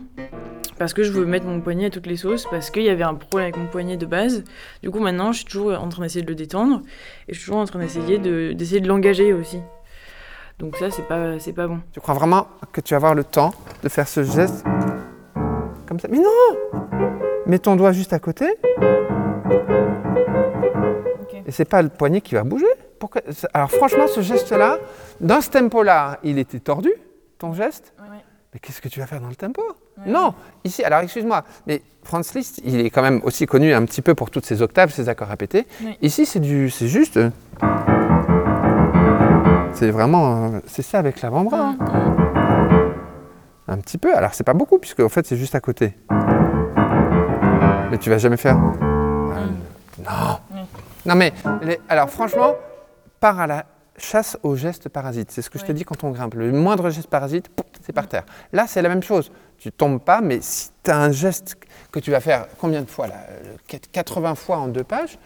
[0.82, 3.04] parce que je veux mettre mon poignet à toutes les sauces, parce qu'il y avait
[3.04, 4.42] un problème avec mon poignet de base.
[4.82, 6.82] Du coup, maintenant, je suis toujours en train d'essayer de le détendre,
[7.28, 9.60] et je suis toujours en train d'essayer de, d'essayer de l'engager aussi.
[10.58, 11.78] Donc ça, c'est pas, c'est pas bon.
[11.92, 13.54] Tu crois vraiment que tu vas avoir le temps
[13.84, 14.64] de faire ce geste
[15.86, 16.08] comme ça?
[16.10, 16.80] Mais non
[17.46, 18.46] Mets ton doigt juste à côté.
[21.46, 22.66] Et c'est pas le poignet qui va bouger.
[22.98, 23.22] Pourquoi?
[23.54, 24.80] Alors franchement, ce geste-là,
[25.20, 26.90] dans ce tempo-là, il était tordu,
[27.38, 27.94] ton geste?
[28.52, 29.62] Mais qu'est-ce que tu vas faire dans le tempo?
[30.06, 30.34] Non,
[30.64, 34.14] ici, alors excuse-moi, mais Franz Liszt, il est quand même aussi connu un petit peu
[34.14, 35.66] pour toutes ses octaves, ses accords répétés.
[35.82, 35.96] Oui.
[36.02, 37.18] Ici, c'est du, c'est juste.
[37.18, 37.30] euh,
[39.74, 41.74] C'est vraiment, euh, c'est ça avec l'avant-bras.
[43.68, 44.14] Un petit peu.
[44.16, 45.94] Alors c'est pas beaucoup puisque en fait c'est juste à côté.
[47.90, 48.56] Mais tu vas jamais faire.
[48.58, 49.46] Euh,
[50.04, 50.38] non.
[51.06, 51.32] Non mais
[51.62, 52.54] les- alors franchement,
[53.20, 53.64] pars à la
[53.96, 55.30] chasse aux gestes parasites.
[55.30, 56.34] C'est ce que je te dis quand on grimpe.
[56.34, 57.50] Le moindre geste parasite,
[57.84, 58.24] c'est par terre.
[58.52, 59.32] Là c'est la même chose.
[59.62, 61.54] Tu tombes pas, mais si tu as un geste
[61.92, 65.20] que tu vas faire combien de fois là Euh, 80 fois en deux pages,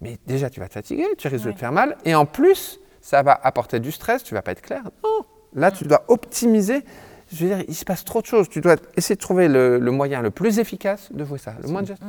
[0.00, 2.78] mais déjà tu vas te fatiguer, tu risques de te faire mal, et en plus
[3.00, 4.82] ça va apporter du stress, tu vas pas être clair.
[5.02, 5.24] Non.
[5.54, 6.84] Là tu dois optimiser.
[7.32, 8.48] Je veux dire, il se passe trop de choses.
[8.48, 11.54] Tu dois essayer de trouver le, le moyen le plus efficace de jouer ça.
[11.60, 12.02] Le moins de gestes.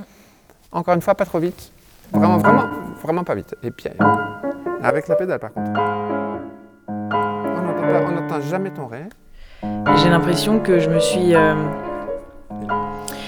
[0.71, 1.71] Encore une fois, pas trop vite.
[2.11, 2.65] Vraiment, vraiment,
[3.03, 3.55] vraiment pas vite.
[3.63, 4.03] Et puis, euh,
[4.84, 5.71] avec la pédale par contre.
[6.88, 9.03] On n'entend pas- on n'entend jamais ton ré.
[9.64, 11.36] J'ai l'impression que je me suis.
[11.36, 11.53] euh,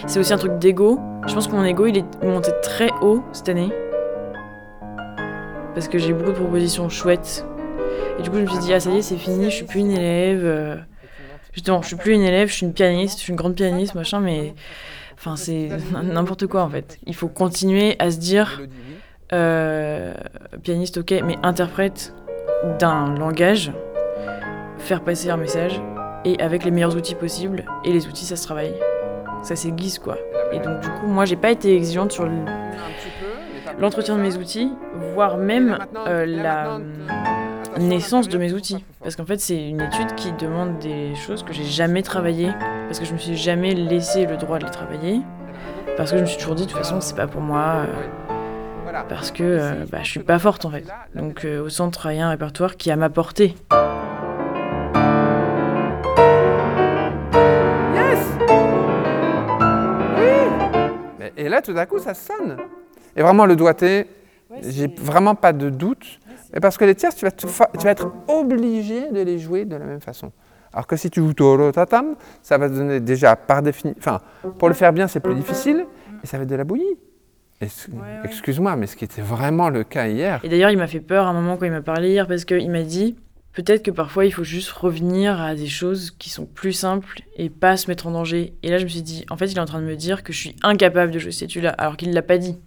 [0.07, 0.99] C'est aussi un truc d'ego.
[1.27, 3.69] Je pense que mon ego, il est monté très haut cette année.
[5.73, 7.45] Parce que j'ai beaucoup de propositions chouettes.
[8.19, 9.65] Et du coup, je me suis dit, ah ça y est, c'est fini, je suis
[9.65, 10.41] plus une élève.
[10.43, 10.75] euh,
[11.53, 13.93] Justement, je suis plus une élève, je suis une pianiste, je suis une grande pianiste,
[13.95, 14.53] machin, mais.
[15.15, 15.69] Enfin, c'est
[16.03, 16.97] n'importe quoi en fait.
[17.05, 18.61] Il faut continuer à se dire,
[19.31, 20.13] euh,
[20.63, 22.13] pianiste, ok, mais interprète
[22.79, 23.71] d'un langage,
[24.79, 25.79] faire passer un message,
[26.25, 27.65] et avec les meilleurs outils possibles.
[27.83, 28.73] Et les outils, ça se travaille.
[29.43, 30.17] Ça s'aiguise, quoi.
[30.53, 32.31] Et donc, du coup, moi, j'ai pas été exigeante sur le-
[33.79, 34.71] l'entretien de mes outils,
[35.13, 36.79] voire même euh, la
[37.77, 38.83] naissance de mes outils.
[39.01, 42.51] Parce qu'en fait, c'est une étude qui demande des choses que j'ai jamais travaillées,
[42.87, 45.19] parce que je me suis jamais laissé le droit de les travailler,
[45.97, 47.85] parce que je me suis toujours dit, de toute façon, c'est pas pour moi,
[48.87, 50.85] euh, parce que euh, bah, je suis pas forte en fait.
[51.15, 53.55] Donc, euh, autant travailler un répertoire qui a ma portée.
[61.53, 62.57] Là, tout d'un coup, ça sonne.
[63.15, 64.07] Et vraiment, le doigté,
[64.61, 66.19] j'ai vraiment pas de doute.
[66.53, 69.39] Mais parce que les tierces, tu vas, te fa- tu vas être obligé de les
[69.39, 70.31] jouer de la même façon.
[70.71, 73.99] Alors que si tu joues toro tatam, ça va te donner déjà par définition.
[73.99, 74.21] Enfin,
[74.57, 75.85] pour le faire bien, c'est plus difficile
[76.23, 76.97] et ça va être de la bouillie.
[77.61, 77.67] Ouais.
[78.25, 80.39] Excuse-moi, mais ce qui était vraiment le cas hier.
[80.43, 82.43] Et d'ailleurs, il m'a fait peur à un moment quand il m'a parlé hier, parce
[82.43, 83.15] qu'il m'a dit,
[83.53, 87.49] peut-être que parfois, il faut juste revenir à des choses qui sont plus simples et
[87.49, 88.53] pas se mettre en danger.
[88.63, 90.23] Et là, je me suis dit, en fait, il est en train de me dire
[90.23, 92.57] que je suis incapable de jouer cette étude-là, alors qu'il ne l'a pas dit.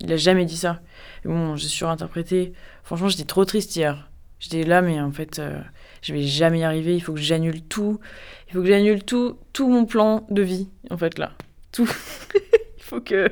[0.00, 0.80] Il a jamais dit ça.
[1.24, 2.52] Bon, j'ai surinterprété.
[2.82, 4.10] Franchement, j'étais trop triste hier.
[4.40, 5.60] J'étais là, mais en fait, euh,
[6.00, 6.96] je vais jamais y arriver.
[6.96, 8.00] Il faut que j'annule tout.
[8.48, 11.32] Il faut que j'annule tout, tout mon plan de vie, en fait, là.
[11.70, 11.88] Tout.
[12.76, 13.28] il faut que,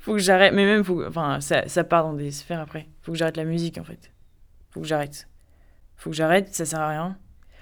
[0.00, 0.52] faut que j'arrête.
[0.52, 2.80] Mais même, faut enfin, ça, ça part dans des sphères après.
[2.88, 4.10] Il faut que j'arrête la musique, en fait.
[4.10, 5.29] Il faut que j'arrête.
[6.00, 7.18] Faut que j'arrête, ça sert à rien.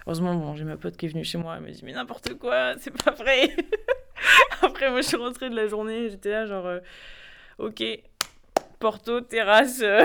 [0.07, 1.57] Heureusement, bon, j'ai ma pote qui est venue chez moi.
[1.57, 3.51] Elle m'a dit, mais n'importe quoi, c'est pas vrai.
[4.63, 6.09] après, moi, je suis rentrée de la journée.
[6.09, 6.79] J'étais là, genre, euh,
[7.59, 7.83] ok,
[8.79, 9.81] Porto, terrasse.
[9.83, 10.05] euh.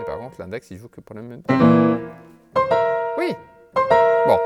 [0.00, 1.42] Et par contre, l'index, il joue que pour le même.
[3.18, 3.34] Oui.
[4.26, 4.38] Bon,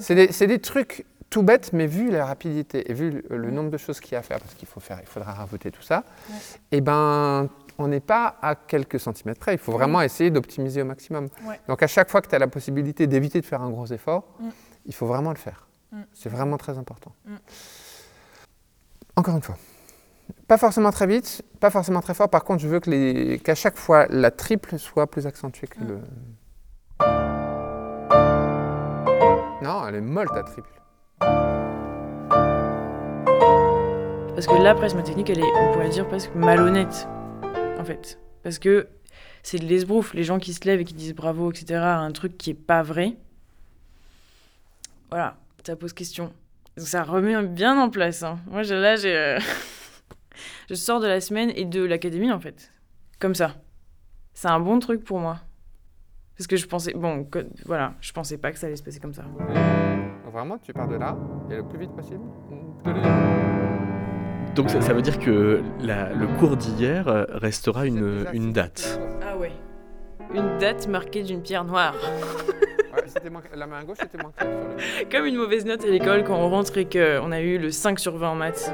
[0.00, 3.50] c'est des, c'est des trucs tout bêtes, mais vu la rapidité et vu le, le
[3.52, 5.70] nombre de choses qu'il y a à faire, parce qu'il faut faire, il faudra rajouter
[5.70, 6.04] tout ça,
[6.72, 7.48] et ben,
[7.78, 9.54] on n'est pas à quelques centimètres près.
[9.54, 11.28] Il faut vraiment essayer d'optimiser au maximum.
[11.46, 11.60] Ouais.
[11.68, 14.24] Donc à chaque fois que tu as la possibilité d'éviter de faire un gros effort,
[14.40, 14.48] Mm.
[14.86, 15.66] il faut vraiment le faire.
[15.92, 16.02] Mm.
[16.12, 17.12] C'est vraiment très important.
[17.26, 17.34] Mm.
[19.16, 19.56] Encore une fois.
[20.48, 22.28] Pas forcément très vite, pas forcément très fort.
[22.30, 25.80] Par contre, je veux que les- qu'à chaque fois, la triple soit plus accentuée que
[25.80, 25.98] le.
[29.62, 30.68] Non, elle est molle ta triple.
[34.34, 37.06] Parce que là, presque, ma technique, elle est, on pourrait dire, presque malhonnête,
[38.42, 38.88] Parce que
[39.42, 42.36] c'est de l'esbrouf, les gens qui se lèvent et qui disent bravo, etc., un truc
[42.38, 43.16] qui est pas vrai.
[45.10, 46.32] Voilà, ça pose question.
[46.76, 48.22] Donc ça remet bien en place.
[48.22, 48.38] hein.
[48.46, 49.16] Moi, là, j'ai...
[49.16, 49.38] euh,
[50.68, 52.72] je sors de la semaine et de l'académie, en fait.
[53.20, 53.54] Comme ça.
[54.32, 55.38] C'est un bon truc pour moi.
[56.36, 56.92] Parce que je pensais...
[56.94, 57.28] Bon,
[57.64, 59.24] voilà, je pensais pas que ça allait se passer comme ça.
[60.32, 61.16] Vraiment, tu pars de là,
[61.48, 62.24] et le plus vite possible.
[64.54, 69.00] Donc ça, ça veut dire que la- le cours d'hier euh, restera une, une date.
[69.22, 69.50] Ah ouais.
[70.34, 71.94] Une date marquée d'une pierre noire.
[72.94, 73.02] Ouais,
[73.56, 74.32] La main gauche était le.
[75.10, 77.98] Comme une mauvaise note à l'école quand on rentre et qu'on a eu le 5
[77.98, 78.72] sur 20 en maths.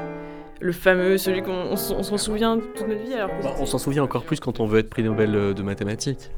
[0.59, 4.03] Le fameux, celui qu'on on s'en souvient toute notre vie alors Bah, on s'en souvient
[4.03, 6.29] encore plus quand on veut être prix Nobel euh, de mathématiques.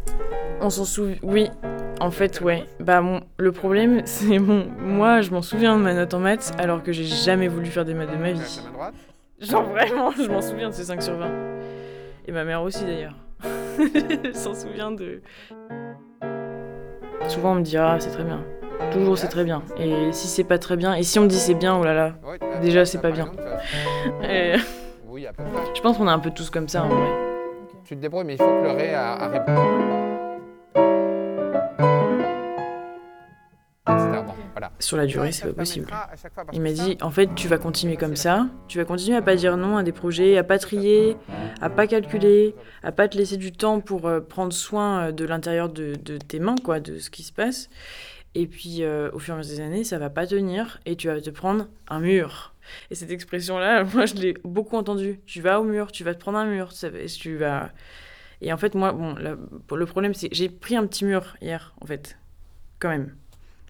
[0.61, 1.17] On s'en souvient.
[1.23, 1.49] Oui,
[1.99, 2.63] en fait, ouais.
[2.79, 3.19] Bah, mon...
[3.37, 4.67] le problème, c'est bon.
[4.79, 7.83] Moi, je m'en souviens de ma note en maths, alors que j'ai jamais voulu faire
[7.83, 8.61] des maths de ma vie.
[9.43, 11.27] Genre vraiment, je m'en souviens de ces 5 sur 20.
[12.27, 13.15] Et ma mère aussi d'ailleurs.
[14.23, 15.21] Elle s'en souvient de.
[17.27, 18.43] Souvent on me dit ah c'est très bien.
[18.91, 19.63] Toujours c'est très bien.
[19.77, 21.93] Et si c'est pas très bien, et si on me dit c'est bien, oh là
[21.93, 22.13] là.
[22.61, 23.31] Déjà, c'est pas bien.
[24.23, 24.55] Et
[25.07, 25.63] Oui, à peu près.
[25.75, 27.09] je pense qu'on est un peu tous comme ça en vrai.
[27.85, 29.29] Tu te débrouilles, mais il faut que le ré a, a
[34.63, 34.71] voilà.
[34.79, 35.87] Sur la durée, c'est pas possible.
[36.53, 39.35] Il m'a dit en fait tu vas continuer comme ça, tu vas continuer à pas
[39.35, 41.17] dire non à des projets, à pas trier,
[41.61, 45.25] à pas calculer, à pas te laisser du temps pour euh, prendre soin euh, de
[45.25, 47.69] l'intérieur de, de tes mains, quoi, de ce qui se passe.
[48.35, 50.95] Et puis euh, au fur et à mesure des années, ça va pas tenir et
[50.95, 52.53] tu vas te prendre un mur.
[52.89, 55.19] Et cette expression-là, moi je l'ai beaucoup entendue.
[55.25, 57.71] Tu vas au mur, tu vas te prendre un mur, ça va- tu vas.
[58.41, 61.85] Et en fait moi, bon, le problème c'est j'ai pris un petit mur hier, en
[61.85, 62.17] fait,
[62.79, 63.15] quand même.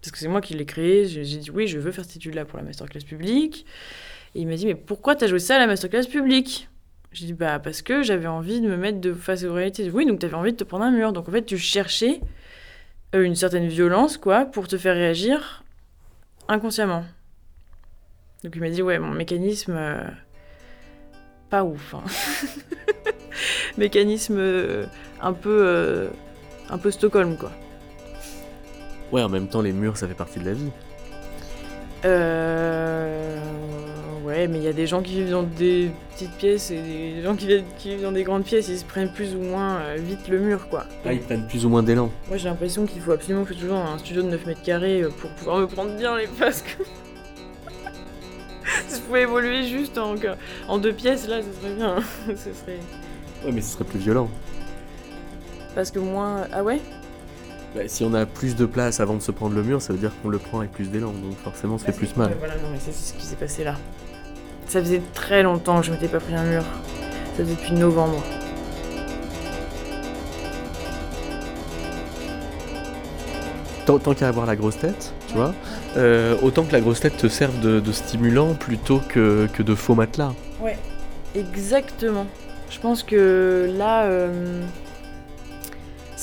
[0.04, 1.06] Parce que c'est moi qui l'ai créé.
[1.06, 3.64] J'ai dit oui, je veux faire cette étude-là pour la masterclass publique.
[4.34, 6.68] Et il m'a dit mais pourquoi t'as joué ça à la masterclass publique?
[7.12, 9.88] J'ai dit bah parce que j'avais envie de me mettre de face aux réalités.
[9.88, 11.14] Oui, donc t'avais envie de te prendre un mur.
[11.14, 12.20] Donc en fait tu cherchais
[13.14, 15.64] euh, une certaine violence quoi pour te faire réagir
[16.48, 17.06] inconsciemment.
[18.42, 20.04] Donc il m'a dit ouais mon mécanisme euh,
[21.48, 21.94] pas ouf.
[21.94, 22.04] hein.
[23.78, 24.84] mécanisme euh,
[25.22, 26.10] un peu
[26.68, 27.52] un peu Stockholm quoi.
[29.14, 30.70] Ouais, en même temps, les murs, ça fait partie de la vie.
[32.04, 33.38] Euh...
[34.24, 37.22] Ouais, mais il y a des gens qui vivent dans des petites pièces et des
[37.22, 39.76] gens qui vivent, qui vivent dans des grandes pièces, ils se prennent plus ou moins
[39.76, 40.86] euh, vite le mur, quoi.
[41.04, 42.10] Ah, ils prennent plus ou moins d'élan.
[42.26, 45.10] Moi, j'ai l'impression qu'il faut absolument que toujours un studio de 9 mètres carrés euh,
[45.10, 46.82] pour pouvoir me prendre bien les parce que...
[48.88, 50.16] si je pouvais évoluer juste en,
[50.66, 51.96] en deux pièces, là, ce serait bien.
[52.30, 52.80] ce serait...
[53.44, 54.28] Ouais, mais ce serait plus violent.
[55.76, 56.48] Parce que moi...
[56.50, 56.80] Ah ouais?
[57.74, 59.98] Bah, si on a plus de place avant de se prendre le mur, ça veut
[59.98, 62.28] dire qu'on le prend avec plus d'élan, donc forcément, ça fait plus mal.
[62.28, 63.74] Ouais, voilà, non, mais c'est ce qui s'est passé là.
[64.68, 66.62] Ça faisait très longtemps que je m'étais pas pris un mur.
[67.36, 68.22] Ça faisait depuis novembre.
[73.86, 75.52] Tant, tant qu'à avoir la grosse tête, tu vois,
[75.96, 79.74] euh, autant que la grosse tête te serve de, de stimulant plutôt que, que de
[79.74, 80.32] faux matelas.
[80.62, 80.78] Ouais,
[81.34, 82.26] exactement.
[82.70, 84.62] Je pense que là, euh,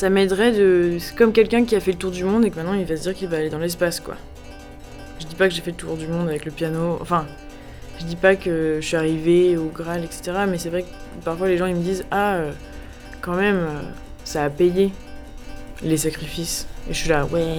[0.02, 0.98] ça m'aiderait de.
[1.00, 2.98] C'est comme quelqu'un qui a fait le tour du monde et que maintenant il va
[2.98, 4.16] se dire qu'il va aller dans l'espace, quoi.
[5.20, 6.98] Je dis pas que j'ai fait le tour du monde avec le piano.
[7.00, 7.28] Enfin,
[8.00, 10.32] je dis pas que je suis arrivée au Graal, etc.
[10.50, 10.88] Mais c'est vrai que
[11.24, 12.52] parfois les gens ils me disent Ah, euh,
[13.22, 13.82] quand même, euh,
[14.24, 14.92] ça a payé
[15.84, 16.66] les sacrifices.
[16.90, 17.58] Et je suis là, ouais.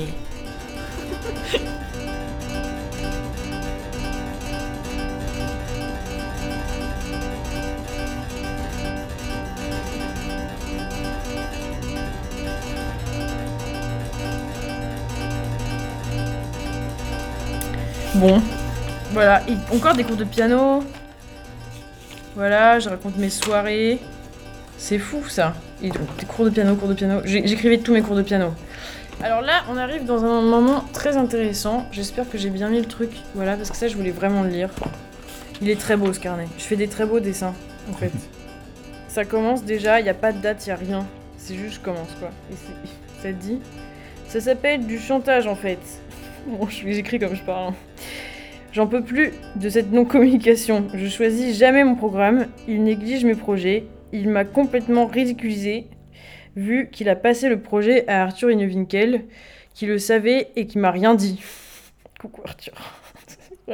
[18.23, 18.41] Bon,
[19.11, 20.85] voilà, et encore des cours de piano.
[22.37, 23.99] Voilà, je raconte mes soirées.
[24.79, 25.55] C'est fou ça.
[25.83, 27.21] Et donc, des cours de piano, cours de piano.
[27.25, 28.55] J'écrivais tous mes cours de piano.
[29.25, 31.85] Alors là, on arrive dans un moment très intéressant.
[31.91, 33.11] J'espère que j'ai bien mis le truc.
[33.35, 34.71] Voilà, parce que ça, je voulais vraiment le lire.
[35.61, 36.47] Il est très beau ce carnet.
[36.59, 37.55] Je fais des très beaux dessins,
[37.91, 38.13] en fait.
[39.09, 41.07] ça commence déjà, il n'y a pas de date, il n'y a rien.
[41.39, 42.31] C'est juste, je commence quoi.
[42.53, 42.55] Et
[43.21, 43.59] ça dit.
[44.29, 45.81] Ça s'appelle du chantage en fait.
[46.59, 47.69] Bon, je- j'écris comme je parle.
[47.69, 47.75] hein.
[48.73, 50.87] J'en peux plus de cette non-communication.
[50.95, 52.47] Je choisis jamais mon programme.
[52.67, 53.85] Il néglige mes projets.
[54.13, 55.87] Il m'a complètement ridiculisé,
[56.57, 59.25] vu qu'il a passé le projet à Arthur Inewinkel,
[59.75, 61.43] qui le savait et qui m'a rien dit.
[62.21, 62.73] Coucou Arthur.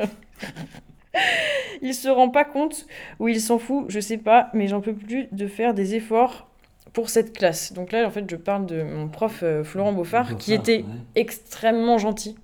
[1.82, 2.86] il se rend pas compte
[3.18, 6.48] ou il s'en fout, je sais pas, mais j'en peux plus de faire des efforts
[6.92, 7.72] pour cette classe.
[7.72, 10.84] Donc là, en fait, je parle de mon prof euh, Florent Beaufort, qui était ouais.
[11.16, 12.36] extrêmement gentil,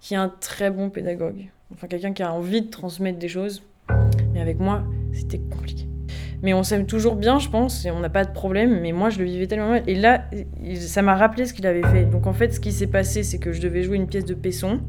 [0.00, 1.50] qui est un très bon pédagogue.
[1.72, 3.62] Enfin, quelqu'un qui a envie de transmettre des choses.
[4.32, 5.86] Mais avec moi, c'était compliqué.
[6.42, 8.80] Mais on s'aime toujours bien, je pense, et on n'a pas de problème.
[8.80, 9.82] Mais moi, je le vivais tellement mal.
[9.86, 10.24] Et là,
[10.76, 12.04] ça m'a rappelé ce qu'il avait fait.
[12.04, 14.34] Donc en fait, ce qui s'est passé, c'est que je devais jouer une pièce de
[14.34, 14.80] Pesson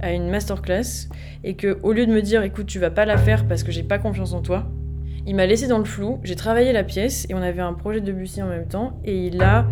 [0.00, 1.08] à une masterclass.
[1.44, 3.70] Et que au lieu de me dire, écoute, tu vas pas la faire parce que
[3.70, 4.68] j'ai pas confiance en toi,
[5.26, 6.18] il m'a laissé dans le flou.
[6.22, 8.98] J'ai travaillé la pièce et on avait un projet de Debussy en même temps.
[9.04, 9.66] Et il a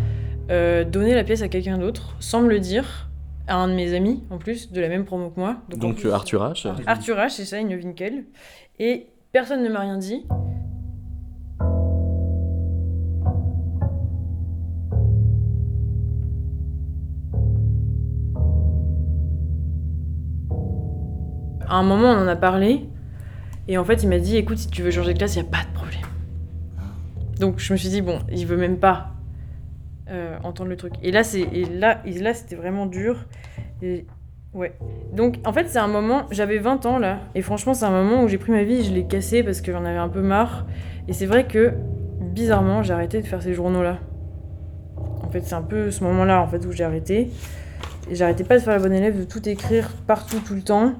[0.50, 3.08] euh, donné la pièce à quelqu'un d'autre, sans me le dire,
[3.46, 5.56] à un de mes amis en plus, de la même promo que moi.
[5.68, 6.66] Donc plus, Arthur H.
[6.86, 8.24] Arthur H, c'est ça, une Winkel.
[8.78, 10.26] Et personne ne m'a rien dit.
[21.66, 22.88] À un moment, on en a parlé.
[23.66, 25.48] Et en fait, il m'a dit écoute, si tu veux changer de classe, il n'y
[25.48, 26.02] a pas de problème.
[27.40, 29.13] Donc je me suis dit bon, il veut même pas
[30.10, 30.94] euh, entendre le truc.
[31.02, 33.26] Et là, c'est là, et là c'était vraiment dur.
[33.82, 34.06] Et
[34.52, 34.72] ouais.
[35.12, 36.26] Donc, en fait, c'est un moment.
[36.30, 38.82] J'avais 20 ans là, et franchement, c'est un moment où j'ai pris ma vie, et
[38.82, 40.66] je l'ai cassé parce que j'en avais un peu marre.
[41.08, 41.72] Et c'est vrai que
[42.20, 43.98] bizarrement, j'ai arrêté de faire ces journaux-là.
[45.22, 47.30] En fait, c'est un peu ce moment-là en fait où j'ai arrêté.
[48.10, 50.92] Et j'arrêtais pas de faire la bonne élève, de tout écrire partout, tout le temps.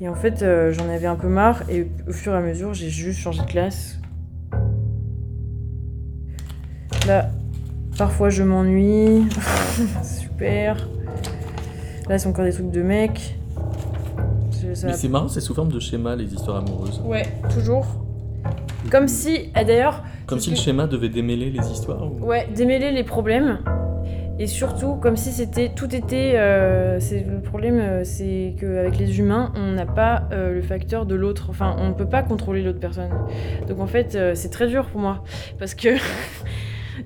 [0.00, 1.62] Et en fait, euh, j'en avais un peu marre.
[1.68, 3.98] Et au fur et à mesure, j'ai juste changé de classe.
[7.06, 7.30] Là,
[8.00, 9.24] parfois je m'ennuie.
[10.02, 10.88] Super.
[12.08, 13.36] Là, c'est encore des trucs de mecs.
[14.74, 17.02] Ça Mais c'est marrant, c'est sous forme de schéma les histoires amoureuses.
[17.04, 17.84] Ouais, toujours.
[18.90, 22.10] Comme si, et d'ailleurs, Comme si le schéma devait démêler les histoires.
[22.10, 23.58] ou- ouais, démêler les problèmes.
[24.38, 26.32] Et surtout, comme si c'était tout était.
[26.36, 31.14] euh, le problème, euh, c'est qu'avec les humains, on n'a pas euh, le facteur de
[31.14, 31.48] l'autre.
[31.50, 33.10] Enfin, on ne peut pas contrôler l'autre personne.
[33.68, 35.22] Donc en fait, euh, c'est très dur pour moi
[35.58, 35.90] parce que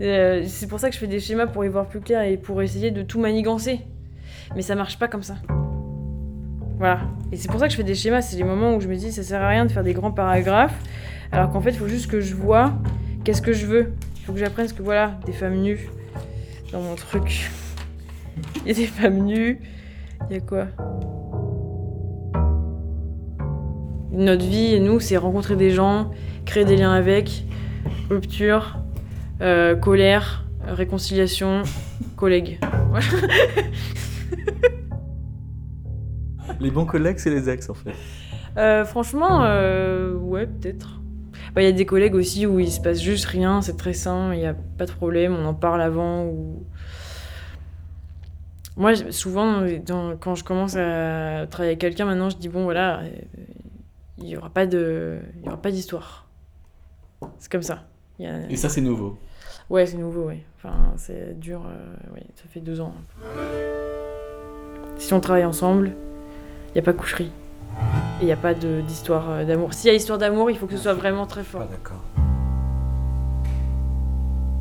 [0.00, 2.36] euh, c'est pour ça que je fais des schémas pour y voir plus clair et
[2.36, 3.80] pour essayer de tout manigancer.
[4.54, 5.36] Mais ça marche pas comme ça.
[6.78, 7.00] Voilà.
[7.32, 8.22] Et c'est pour ça que je fais des schémas.
[8.22, 10.12] C'est les moments où je me dis ça sert à rien de faire des grands
[10.12, 10.78] paragraphes,
[11.32, 12.74] alors qu'en fait, il faut juste que je vois
[13.24, 13.92] qu'est-ce que je veux.
[14.16, 15.88] Il faut que j'apprenne ce que voilà, des femmes nues
[16.72, 17.50] dans mon truc.
[18.64, 19.60] Il y a des femmes nues.
[20.30, 20.66] Il y a quoi?
[24.10, 26.10] Notre vie et nous, c'est rencontrer des gens,
[26.46, 27.44] créer des liens avec,
[28.08, 28.78] rupture,
[29.40, 31.62] euh, colère, réconciliation,
[32.16, 32.58] collègues.
[32.90, 33.06] Voilà.
[36.60, 37.92] Les bons collègues, c'est les ex en fait.
[38.56, 41.00] Euh, franchement, euh, ouais, peut-être.
[41.54, 43.92] Bah, Il y a des collègues aussi où il se passe juste rien, c'est très
[43.92, 46.24] sain, il n'y a pas de problème, on en parle avant.
[46.24, 46.64] Ou...
[48.76, 53.00] Moi, souvent, dans- quand je commence à travailler avec quelqu'un, maintenant, je dis bon, voilà,
[54.18, 56.28] il n'y aura pas de, il y aura pas d'histoire.
[57.38, 57.84] C'est comme ça.
[58.18, 59.16] Il y a- Et ça, c'est nouveau.
[59.70, 60.42] Ouais, c'est nouveau, ouais.
[60.58, 62.92] Enfin, c'est dur, euh, ouais, ça fait deux ans.
[64.98, 65.92] Si on travaille ensemble,
[66.68, 67.30] il n'y a pas coucherie.
[68.20, 69.74] Et il n'y a pas d'histoire euh, d'amour.
[69.74, 71.62] S'il y a histoire d'amour, il faut que ce soit vraiment très fort.
[71.62, 72.00] Pas d'accord.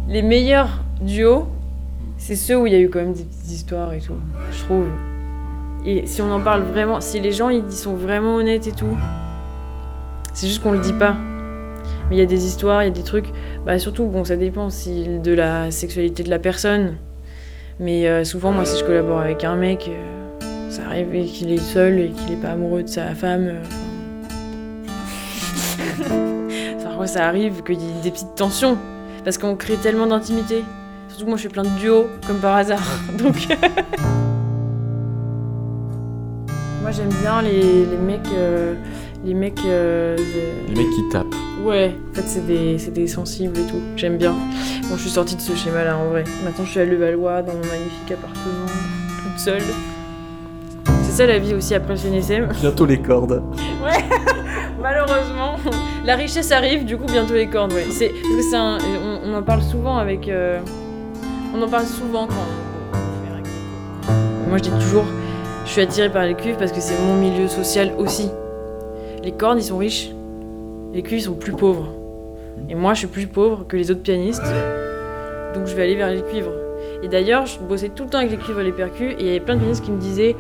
[0.07, 1.47] Les meilleurs duos,
[2.17, 4.15] c'est ceux où il y a eu quand même des petites histoires et tout,
[4.51, 4.87] je trouve.
[5.85, 8.97] Et si on en parle vraiment, si les gens ils sont vraiment honnêtes et tout,
[10.33, 11.15] c'est juste qu'on le dit pas.
[12.13, 13.25] Il y a des histoires, il y a des trucs.
[13.65, 16.97] Bah surtout, bon, ça dépend si de la sexualité de la personne.
[17.79, 20.39] Mais euh, souvent, moi, si je collabore avec un mec, euh,
[20.69, 23.47] ça arrive qu'il est seul et qu'il est pas amoureux de sa femme.
[23.47, 23.63] euh,
[26.83, 28.77] Parfois, ça arrive qu'il y ait des petites tensions
[29.23, 30.63] parce qu'on crée tellement d'intimité.
[31.09, 32.83] Surtout que moi, je fais plein de duos, comme par hasard.
[33.17, 33.47] Donc.
[36.83, 38.19] moi, j'aime bien les, les mecs.
[38.37, 38.75] euh,
[39.25, 39.65] les mecs.
[39.65, 40.15] euh,
[40.69, 41.33] Les mecs qui tapent.
[41.63, 43.81] Ouais, en fait, c'est des, des sensibles et tout.
[43.95, 44.33] J'aime bien.
[44.89, 46.23] Bon, je suis sortie de ce schéma-là en vrai.
[46.43, 48.65] Maintenant, je suis à Levallois, dans mon magnifique appartement,
[49.23, 49.61] toute seule.
[51.03, 52.49] C'est ça la vie aussi après le CNSM.
[52.61, 53.41] Bientôt les cordes.
[54.81, 55.55] Malheureusement,
[56.05, 57.85] la richesse arrive, du coup, bientôt les cordes, ouais.
[57.89, 58.77] C'est, parce que c'est un,
[59.25, 60.27] on, on en parle souvent avec.
[60.27, 60.59] euh,
[61.55, 62.99] on en parle souvent quand.
[64.49, 65.05] Moi, je dis toujours,
[65.65, 68.29] je suis attirée par les cuivres parce que c'est mon milieu social aussi.
[69.23, 70.09] Les cordes, ils sont riches.
[70.93, 71.87] Les cuivres, sont plus pauvres.
[72.69, 74.43] Et moi, je suis plus pauvre que les autres pianistes.
[75.55, 76.51] Donc, je vais aller vers les cuivres.
[77.01, 79.13] Et d'ailleurs, je bossais tout le temps avec les cuivres et les percus.
[79.17, 80.35] Et il y avait plein de pianistes qui me disaient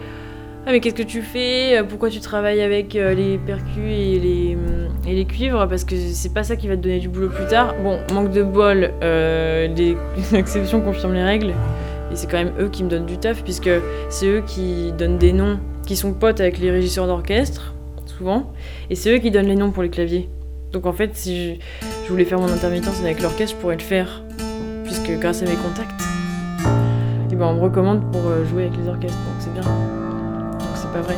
[0.65, 1.77] ah mais qu'est-ce que tu fais?
[1.77, 5.67] Euh, Pourquoi tu travailles avec euh, les percus et les, hum, et les cuivres?
[5.67, 7.75] Parce que c'est pas ça qui va te donner du boulot plus tard.
[7.83, 9.97] Bon, manque de bol, euh, les
[10.37, 11.53] exceptions confirment les règles.
[12.11, 13.69] Et c'est quand même eux qui me donnent du taf, puisque
[14.07, 17.73] c'est eux qui donnent des noms, qui sont potes avec les régisseurs d'orchestre,
[18.05, 18.53] souvent.
[18.89, 20.29] Et c'est eux qui donnent les noms pour les claviers.
[20.73, 21.59] Donc en fait, si
[22.03, 24.23] je, voulais faire mon intermittence avec l'orchestre, je pourrais le faire.
[24.83, 26.01] Puisque grâce à mes contacts,
[27.31, 29.17] et ben on me recommande pour euh, jouer avec les orchestres.
[29.17, 29.61] Donc c'est bien.
[29.61, 31.15] Donc c'est pas vrai.